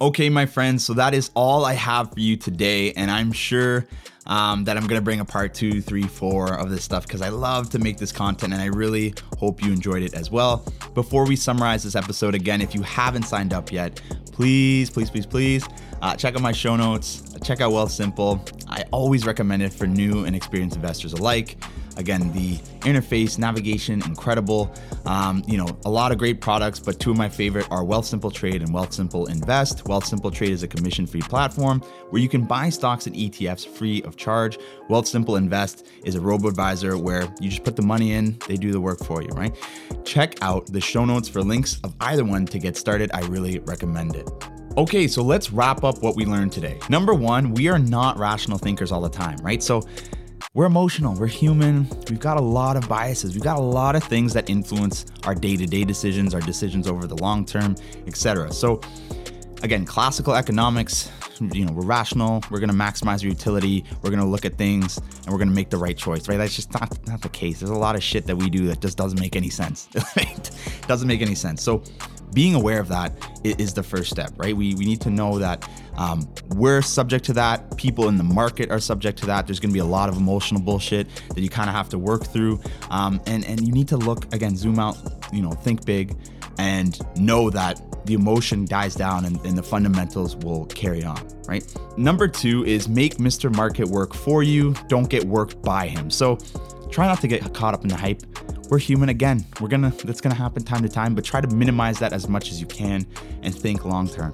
Okay, 0.00 0.28
my 0.28 0.44
friends, 0.44 0.84
so 0.84 0.92
that 0.94 1.14
is 1.14 1.30
all 1.34 1.64
I 1.64 1.74
have 1.74 2.12
for 2.12 2.20
you 2.20 2.36
today, 2.36 2.92
and 2.92 3.10
I'm 3.10 3.32
sure 3.32 3.86
um, 4.26 4.64
that 4.64 4.76
I'm 4.76 4.86
gonna 4.86 5.00
bring 5.00 5.20
a 5.20 5.24
part 5.24 5.54
two, 5.54 5.80
three, 5.80 6.02
four 6.02 6.52
of 6.54 6.70
this 6.70 6.84
stuff 6.84 7.06
because 7.06 7.22
I 7.22 7.28
love 7.28 7.70
to 7.70 7.78
make 7.78 7.98
this 7.98 8.12
content 8.12 8.52
and 8.52 8.62
I 8.62 8.66
really 8.66 9.14
hope 9.38 9.62
you 9.62 9.72
enjoyed 9.72 10.02
it 10.02 10.14
as 10.14 10.30
well. 10.30 10.64
Before 10.94 11.26
we 11.26 11.36
summarize 11.36 11.82
this 11.82 11.94
episode 11.96 12.34
again, 12.34 12.60
if 12.60 12.74
you 12.74 12.82
haven't 12.82 13.24
signed 13.24 13.52
up 13.52 13.72
yet, 13.72 14.00
please, 14.32 14.90
please, 14.90 15.10
please, 15.10 15.26
please 15.26 15.66
uh, 16.02 16.16
check 16.16 16.34
out 16.34 16.42
my 16.42 16.52
show 16.52 16.76
notes, 16.76 17.22
check 17.42 17.60
out 17.60 17.72
Wealthsimple. 17.72 18.64
I 18.68 18.84
always 18.90 19.26
recommend 19.26 19.62
it 19.62 19.72
for 19.72 19.86
new 19.86 20.24
and 20.24 20.34
experienced 20.34 20.76
investors 20.76 21.12
alike. 21.12 21.56
Again, 21.96 22.32
the 22.32 22.56
interface, 22.80 23.38
navigation, 23.38 24.02
incredible. 24.04 24.74
Um, 25.06 25.42
you 25.46 25.56
know, 25.56 25.68
a 25.84 25.90
lot 25.90 26.12
of 26.12 26.18
great 26.18 26.40
products, 26.40 26.80
but 26.80 26.98
two 26.98 27.10
of 27.10 27.16
my 27.16 27.28
favorite 27.28 27.70
are 27.70 27.82
Wealthsimple 27.82 28.32
Trade 28.32 28.62
and 28.62 28.70
Wealthsimple 28.70 29.30
Invest. 29.30 29.84
Wealthsimple 29.84 30.32
Trade 30.32 30.50
is 30.50 30.62
a 30.62 30.68
commission-free 30.68 31.22
platform 31.22 31.80
where 32.10 32.20
you 32.20 32.28
can 32.28 32.44
buy 32.44 32.68
stocks 32.68 33.06
and 33.06 33.14
ETFs 33.14 33.66
free 33.66 34.02
of 34.02 34.16
charge. 34.16 34.58
Wealthsimple 34.88 35.38
Invest 35.38 35.86
is 36.04 36.14
a 36.14 36.20
robo 36.20 36.48
advisor 36.48 36.98
where 36.98 37.22
you 37.40 37.50
just 37.50 37.64
put 37.64 37.76
the 37.76 37.82
money 37.82 38.12
in, 38.12 38.38
they 38.48 38.56
do 38.56 38.72
the 38.72 38.80
work 38.80 38.98
for 39.04 39.22
you, 39.22 39.28
right? 39.28 39.54
Check 40.04 40.42
out 40.42 40.66
the 40.66 40.80
show 40.80 41.04
notes 41.04 41.28
for 41.28 41.42
links 41.42 41.78
of 41.84 41.94
either 42.00 42.24
one 42.24 42.46
to 42.46 42.58
get 42.58 42.76
started. 42.76 43.10
I 43.12 43.20
really 43.26 43.58
recommend 43.60 44.16
it. 44.16 44.28
Okay, 44.76 45.06
so 45.06 45.22
let's 45.22 45.52
wrap 45.52 45.84
up 45.84 46.02
what 46.02 46.16
we 46.16 46.24
learned 46.24 46.50
today. 46.50 46.80
Number 46.88 47.14
one, 47.14 47.54
we 47.54 47.68
are 47.68 47.78
not 47.78 48.18
rational 48.18 48.58
thinkers 48.58 48.90
all 48.90 49.00
the 49.00 49.08
time, 49.08 49.36
right? 49.36 49.62
So 49.62 49.82
we're 50.54 50.66
emotional, 50.66 51.14
we're 51.16 51.26
human, 51.26 51.88
we've 52.08 52.20
got 52.20 52.36
a 52.36 52.40
lot 52.40 52.76
of 52.76 52.88
biases, 52.88 53.34
we've 53.34 53.42
got 53.42 53.58
a 53.58 53.60
lot 53.60 53.96
of 53.96 54.04
things 54.04 54.32
that 54.32 54.48
influence 54.48 55.04
our 55.24 55.34
day-to-day 55.34 55.82
decisions, 55.82 56.32
our 56.32 56.40
decisions 56.40 56.86
over 56.86 57.08
the 57.08 57.16
long 57.16 57.44
term, 57.44 57.74
etc. 58.06 58.52
So 58.52 58.80
again, 59.64 59.84
classical 59.84 60.32
economics, 60.36 61.10
you 61.40 61.64
know, 61.64 61.72
we're 61.72 61.84
rational, 61.84 62.40
we're 62.52 62.60
gonna 62.60 62.72
maximize 62.72 63.24
our 63.24 63.28
utility, 63.28 63.84
we're 64.02 64.10
gonna 64.10 64.24
look 64.24 64.44
at 64.44 64.56
things 64.56 64.98
and 64.98 65.32
we're 65.32 65.38
gonna 65.38 65.50
make 65.50 65.70
the 65.70 65.76
right 65.76 65.96
choice, 65.96 66.28
right? 66.28 66.36
That's 66.36 66.54
just 66.54 66.72
not, 66.72 67.04
not 67.04 67.20
the 67.20 67.30
case. 67.30 67.58
There's 67.58 67.70
a 67.70 67.74
lot 67.74 67.96
of 67.96 68.02
shit 68.04 68.24
that 68.28 68.36
we 68.36 68.48
do 68.48 68.68
that 68.68 68.80
just 68.80 68.96
doesn't 68.96 69.18
make 69.18 69.34
any 69.34 69.50
sense. 69.50 69.88
doesn't 70.86 71.08
make 71.08 71.20
any 71.20 71.34
sense. 71.34 71.64
So 71.64 71.82
being 72.34 72.54
aware 72.54 72.80
of 72.80 72.88
that 72.88 73.12
is 73.44 73.72
the 73.72 73.82
first 73.82 74.10
step, 74.10 74.32
right? 74.36 74.56
We, 74.56 74.74
we 74.74 74.84
need 74.84 75.00
to 75.02 75.10
know 75.10 75.38
that 75.38 75.68
um, 75.96 76.28
we're 76.56 76.82
subject 76.82 77.24
to 77.26 77.32
that. 77.34 77.76
People 77.76 78.08
in 78.08 78.16
the 78.16 78.24
market 78.24 78.70
are 78.70 78.80
subject 78.80 79.18
to 79.20 79.26
that. 79.26 79.46
There's 79.46 79.60
going 79.60 79.70
to 79.70 79.74
be 79.74 79.80
a 79.80 79.84
lot 79.84 80.08
of 80.08 80.16
emotional 80.16 80.60
bullshit 80.60 81.08
that 81.28 81.40
you 81.40 81.48
kind 81.48 81.70
of 81.70 81.76
have 81.76 81.88
to 81.90 81.98
work 81.98 82.26
through. 82.26 82.60
Um, 82.90 83.20
and, 83.26 83.44
and 83.46 83.66
you 83.66 83.72
need 83.72 83.88
to 83.88 83.96
look, 83.96 84.32
again, 84.34 84.56
zoom 84.56 84.78
out, 84.78 84.98
you 85.32 85.42
know, 85.42 85.52
think 85.52 85.84
big 85.84 86.16
and 86.58 86.98
know 87.16 87.50
that 87.50 87.80
the 88.06 88.14
emotion 88.14 88.66
dies 88.66 88.94
down 88.94 89.24
and, 89.24 89.40
and, 89.46 89.56
the 89.56 89.62
fundamentals 89.62 90.36
will 90.36 90.66
carry 90.66 91.02
on, 91.02 91.26
right? 91.48 91.64
Number 91.96 92.28
two 92.28 92.64
is 92.64 92.88
make 92.88 93.16
Mr. 93.16 93.54
Market 93.54 93.88
work 93.88 94.14
for 94.14 94.42
you. 94.42 94.74
Don't 94.88 95.08
get 95.08 95.24
worked 95.24 95.62
by 95.62 95.88
him. 95.88 96.10
So 96.10 96.38
try 96.90 97.06
not 97.06 97.20
to 97.20 97.28
get 97.28 97.52
caught 97.54 97.74
up 97.74 97.82
in 97.82 97.88
the 97.88 97.96
hype 97.96 98.22
we're 98.70 98.78
human 98.78 99.08
again. 99.08 99.44
We're 99.60 99.68
gonna 99.68 99.90
that's 99.90 100.20
gonna 100.20 100.34
happen 100.34 100.62
time 100.64 100.82
to 100.82 100.88
time, 100.88 101.14
but 101.14 101.24
try 101.24 101.40
to 101.40 101.48
minimize 101.54 101.98
that 101.98 102.12
as 102.12 102.28
much 102.28 102.50
as 102.50 102.60
you 102.60 102.66
can 102.66 103.06
and 103.42 103.54
think 103.54 103.84
long 103.84 104.08
term. 104.08 104.32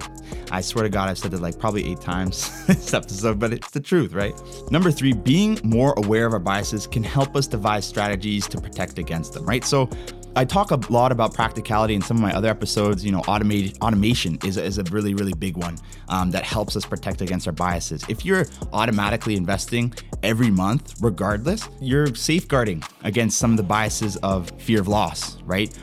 I 0.51 0.61
swear 0.61 0.83
to 0.83 0.89
God, 0.89 1.09
I've 1.09 1.17
said 1.17 1.33
it 1.33 1.39
like 1.39 1.59
probably 1.59 1.89
eight 1.89 2.01
times 2.01 2.65
this 2.67 2.93
episode, 2.93 3.39
but 3.39 3.53
it's 3.53 3.71
the 3.71 3.79
truth, 3.79 4.13
right? 4.13 4.33
Number 4.71 4.91
three, 4.91 5.13
being 5.13 5.59
more 5.63 5.93
aware 5.97 6.25
of 6.25 6.33
our 6.33 6.39
biases 6.39 6.87
can 6.87 7.03
help 7.03 7.35
us 7.35 7.47
devise 7.47 7.85
strategies 7.85 8.47
to 8.47 8.59
protect 8.59 8.97
against 8.97 9.33
them, 9.33 9.45
right? 9.45 9.63
So 9.63 9.89
I 10.33 10.45
talk 10.45 10.71
a 10.71 10.79
lot 10.91 11.11
about 11.11 11.33
practicality 11.33 11.93
in 11.93 12.01
some 12.01 12.15
of 12.15 12.23
my 12.23 12.33
other 12.33 12.47
episodes. 12.47 13.03
You 13.03 13.11
know, 13.11 13.19
automation 13.19 14.37
is 14.45 14.55
a, 14.55 14.63
is 14.63 14.77
a 14.77 14.83
really, 14.83 15.13
really 15.13 15.33
big 15.33 15.57
one 15.57 15.77
um, 16.07 16.31
that 16.31 16.45
helps 16.45 16.77
us 16.77 16.85
protect 16.85 17.21
against 17.21 17.47
our 17.47 17.53
biases. 17.53 18.05
If 18.07 18.25
you're 18.25 18.45
automatically 18.71 19.35
investing 19.35 19.93
every 20.23 20.49
month, 20.49 20.95
regardless, 21.01 21.67
you're 21.81 22.15
safeguarding 22.15 22.81
against 23.03 23.39
some 23.39 23.51
of 23.51 23.57
the 23.57 23.63
biases 23.63 24.15
of 24.17 24.49
fear 24.51 24.79
of 24.79 24.87
loss, 24.87 25.41
right? 25.41 25.77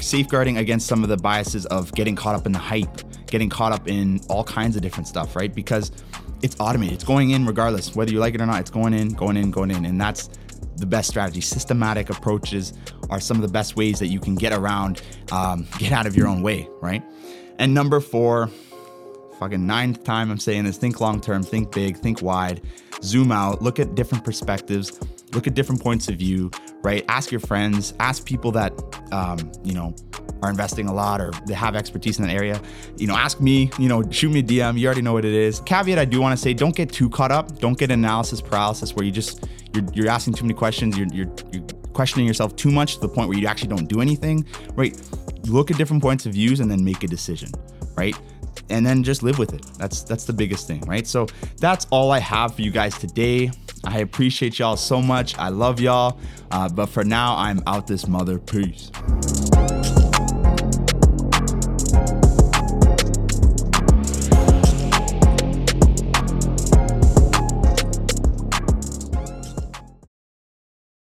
Safeguarding 0.00 0.58
against 0.58 0.88
some 0.88 1.04
of 1.04 1.08
the 1.08 1.16
biases 1.16 1.64
of 1.66 1.92
getting 1.92 2.16
caught 2.16 2.34
up 2.34 2.44
in 2.44 2.50
the 2.50 2.58
hype, 2.58 3.02
getting 3.26 3.48
caught 3.48 3.70
up 3.70 3.86
in 3.86 4.20
all 4.28 4.42
kinds 4.42 4.74
of 4.74 4.82
different 4.82 5.06
stuff, 5.06 5.36
right? 5.36 5.54
Because 5.54 5.92
it's 6.42 6.56
automated, 6.58 6.94
it's 6.94 7.04
going 7.04 7.30
in 7.30 7.46
regardless, 7.46 7.94
whether 7.94 8.10
you 8.10 8.18
like 8.18 8.34
it 8.34 8.40
or 8.40 8.46
not, 8.46 8.60
it's 8.60 8.70
going 8.70 8.94
in, 8.94 9.10
going 9.10 9.36
in, 9.36 9.52
going 9.52 9.70
in. 9.70 9.84
And 9.84 10.00
that's 10.00 10.28
the 10.82 10.86
best 10.86 11.08
strategy. 11.08 11.40
Systematic 11.40 12.10
approaches 12.10 12.74
are 13.08 13.20
some 13.20 13.36
of 13.38 13.42
the 13.42 13.48
best 13.48 13.76
ways 13.76 13.98
that 14.00 14.08
you 14.08 14.20
can 14.20 14.34
get 14.34 14.52
around, 14.52 15.00
um, 15.30 15.66
get 15.78 15.92
out 15.92 16.06
of 16.06 16.14
your 16.14 16.26
own 16.26 16.42
way, 16.42 16.68
right? 16.82 17.02
And 17.58 17.72
number 17.72 18.00
four, 18.00 18.50
fucking 19.38 19.66
ninth 19.66 20.04
time 20.04 20.30
I'm 20.30 20.38
saying 20.38 20.64
this 20.64 20.76
think 20.76 21.00
long 21.00 21.20
term, 21.20 21.42
think 21.42 21.72
big, 21.72 21.96
think 21.96 22.20
wide, 22.20 22.60
zoom 23.02 23.32
out, 23.32 23.62
look 23.62 23.78
at 23.78 23.94
different 23.94 24.24
perspectives, 24.24 25.00
look 25.32 25.46
at 25.46 25.54
different 25.54 25.80
points 25.80 26.08
of 26.08 26.16
view, 26.16 26.50
right? 26.82 27.04
Ask 27.08 27.30
your 27.30 27.40
friends, 27.40 27.94
ask 28.00 28.26
people 28.26 28.50
that, 28.52 28.72
um, 29.12 29.52
you 29.62 29.74
know, 29.74 29.94
are 30.42 30.50
investing 30.50 30.88
a 30.88 30.92
lot 30.92 31.20
or 31.20 31.30
they 31.46 31.54
have 31.54 31.76
expertise 31.76 32.18
in 32.18 32.26
that 32.26 32.34
area, 32.34 32.60
you 32.96 33.06
know, 33.06 33.14
ask 33.14 33.40
me, 33.40 33.70
you 33.78 33.88
know, 33.88 34.02
shoot 34.10 34.30
me 34.30 34.40
a 34.40 34.42
DM. 34.42 34.78
You 34.78 34.86
already 34.86 35.02
know 35.02 35.12
what 35.12 35.24
it 35.24 35.34
is. 35.34 35.60
Caveat 35.60 35.98
I 35.98 36.04
do 36.04 36.20
want 36.20 36.36
to 36.36 36.42
say 36.42 36.52
don't 36.52 36.74
get 36.74 36.92
too 36.92 37.08
caught 37.08 37.30
up. 37.30 37.60
Don't 37.60 37.78
get 37.78 37.92
analysis 37.92 38.40
paralysis 38.40 38.94
where 38.96 39.04
you 39.04 39.12
just, 39.12 39.46
you're, 39.74 39.84
you're 39.92 40.08
asking 40.08 40.34
too 40.34 40.44
many 40.44 40.54
questions. 40.54 40.96
You're, 40.96 41.08
you're, 41.08 41.34
you're 41.52 41.62
questioning 41.92 42.26
yourself 42.26 42.56
too 42.56 42.70
much 42.70 42.94
to 42.94 43.00
the 43.00 43.08
point 43.08 43.28
where 43.28 43.38
you 43.38 43.46
actually 43.46 43.68
don't 43.68 43.88
do 43.88 44.00
anything, 44.00 44.46
right? 44.74 44.98
Look 45.46 45.70
at 45.70 45.76
different 45.76 46.02
points 46.02 46.26
of 46.26 46.32
views 46.32 46.60
and 46.60 46.70
then 46.70 46.84
make 46.84 47.02
a 47.02 47.08
decision, 47.08 47.50
right? 47.96 48.16
and 48.70 48.86
then 48.86 49.02
just 49.02 49.22
live 49.22 49.38
with 49.38 49.52
it. 49.52 49.64
That's 49.78 50.02
that's 50.02 50.24
the 50.24 50.32
biggest 50.32 50.66
thing, 50.66 50.80
right? 50.82 51.06
So 51.06 51.26
that's 51.58 51.86
all 51.90 52.10
I 52.10 52.18
have 52.18 52.54
for 52.54 52.62
you 52.62 52.70
guys 52.70 52.98
today. 52.98 53.50
I 53.84 53.98
appreciate 53.98 54.58
y'all 54.58 54.76
so 54.76 55.02
much. 55.02 55.36
I 55.38 55.48
love 55.48 55.80
y'all. 55.80 56.18
Uh, 56.50 56.68
but 56.68 56.86
for 56.86 57.04
now, 57.04 57.36
I'm 57.36 57.62
out 57.66 57.86
this 57.86 58.06
mother. 58.06 58.38
Peace. 58.38 58.90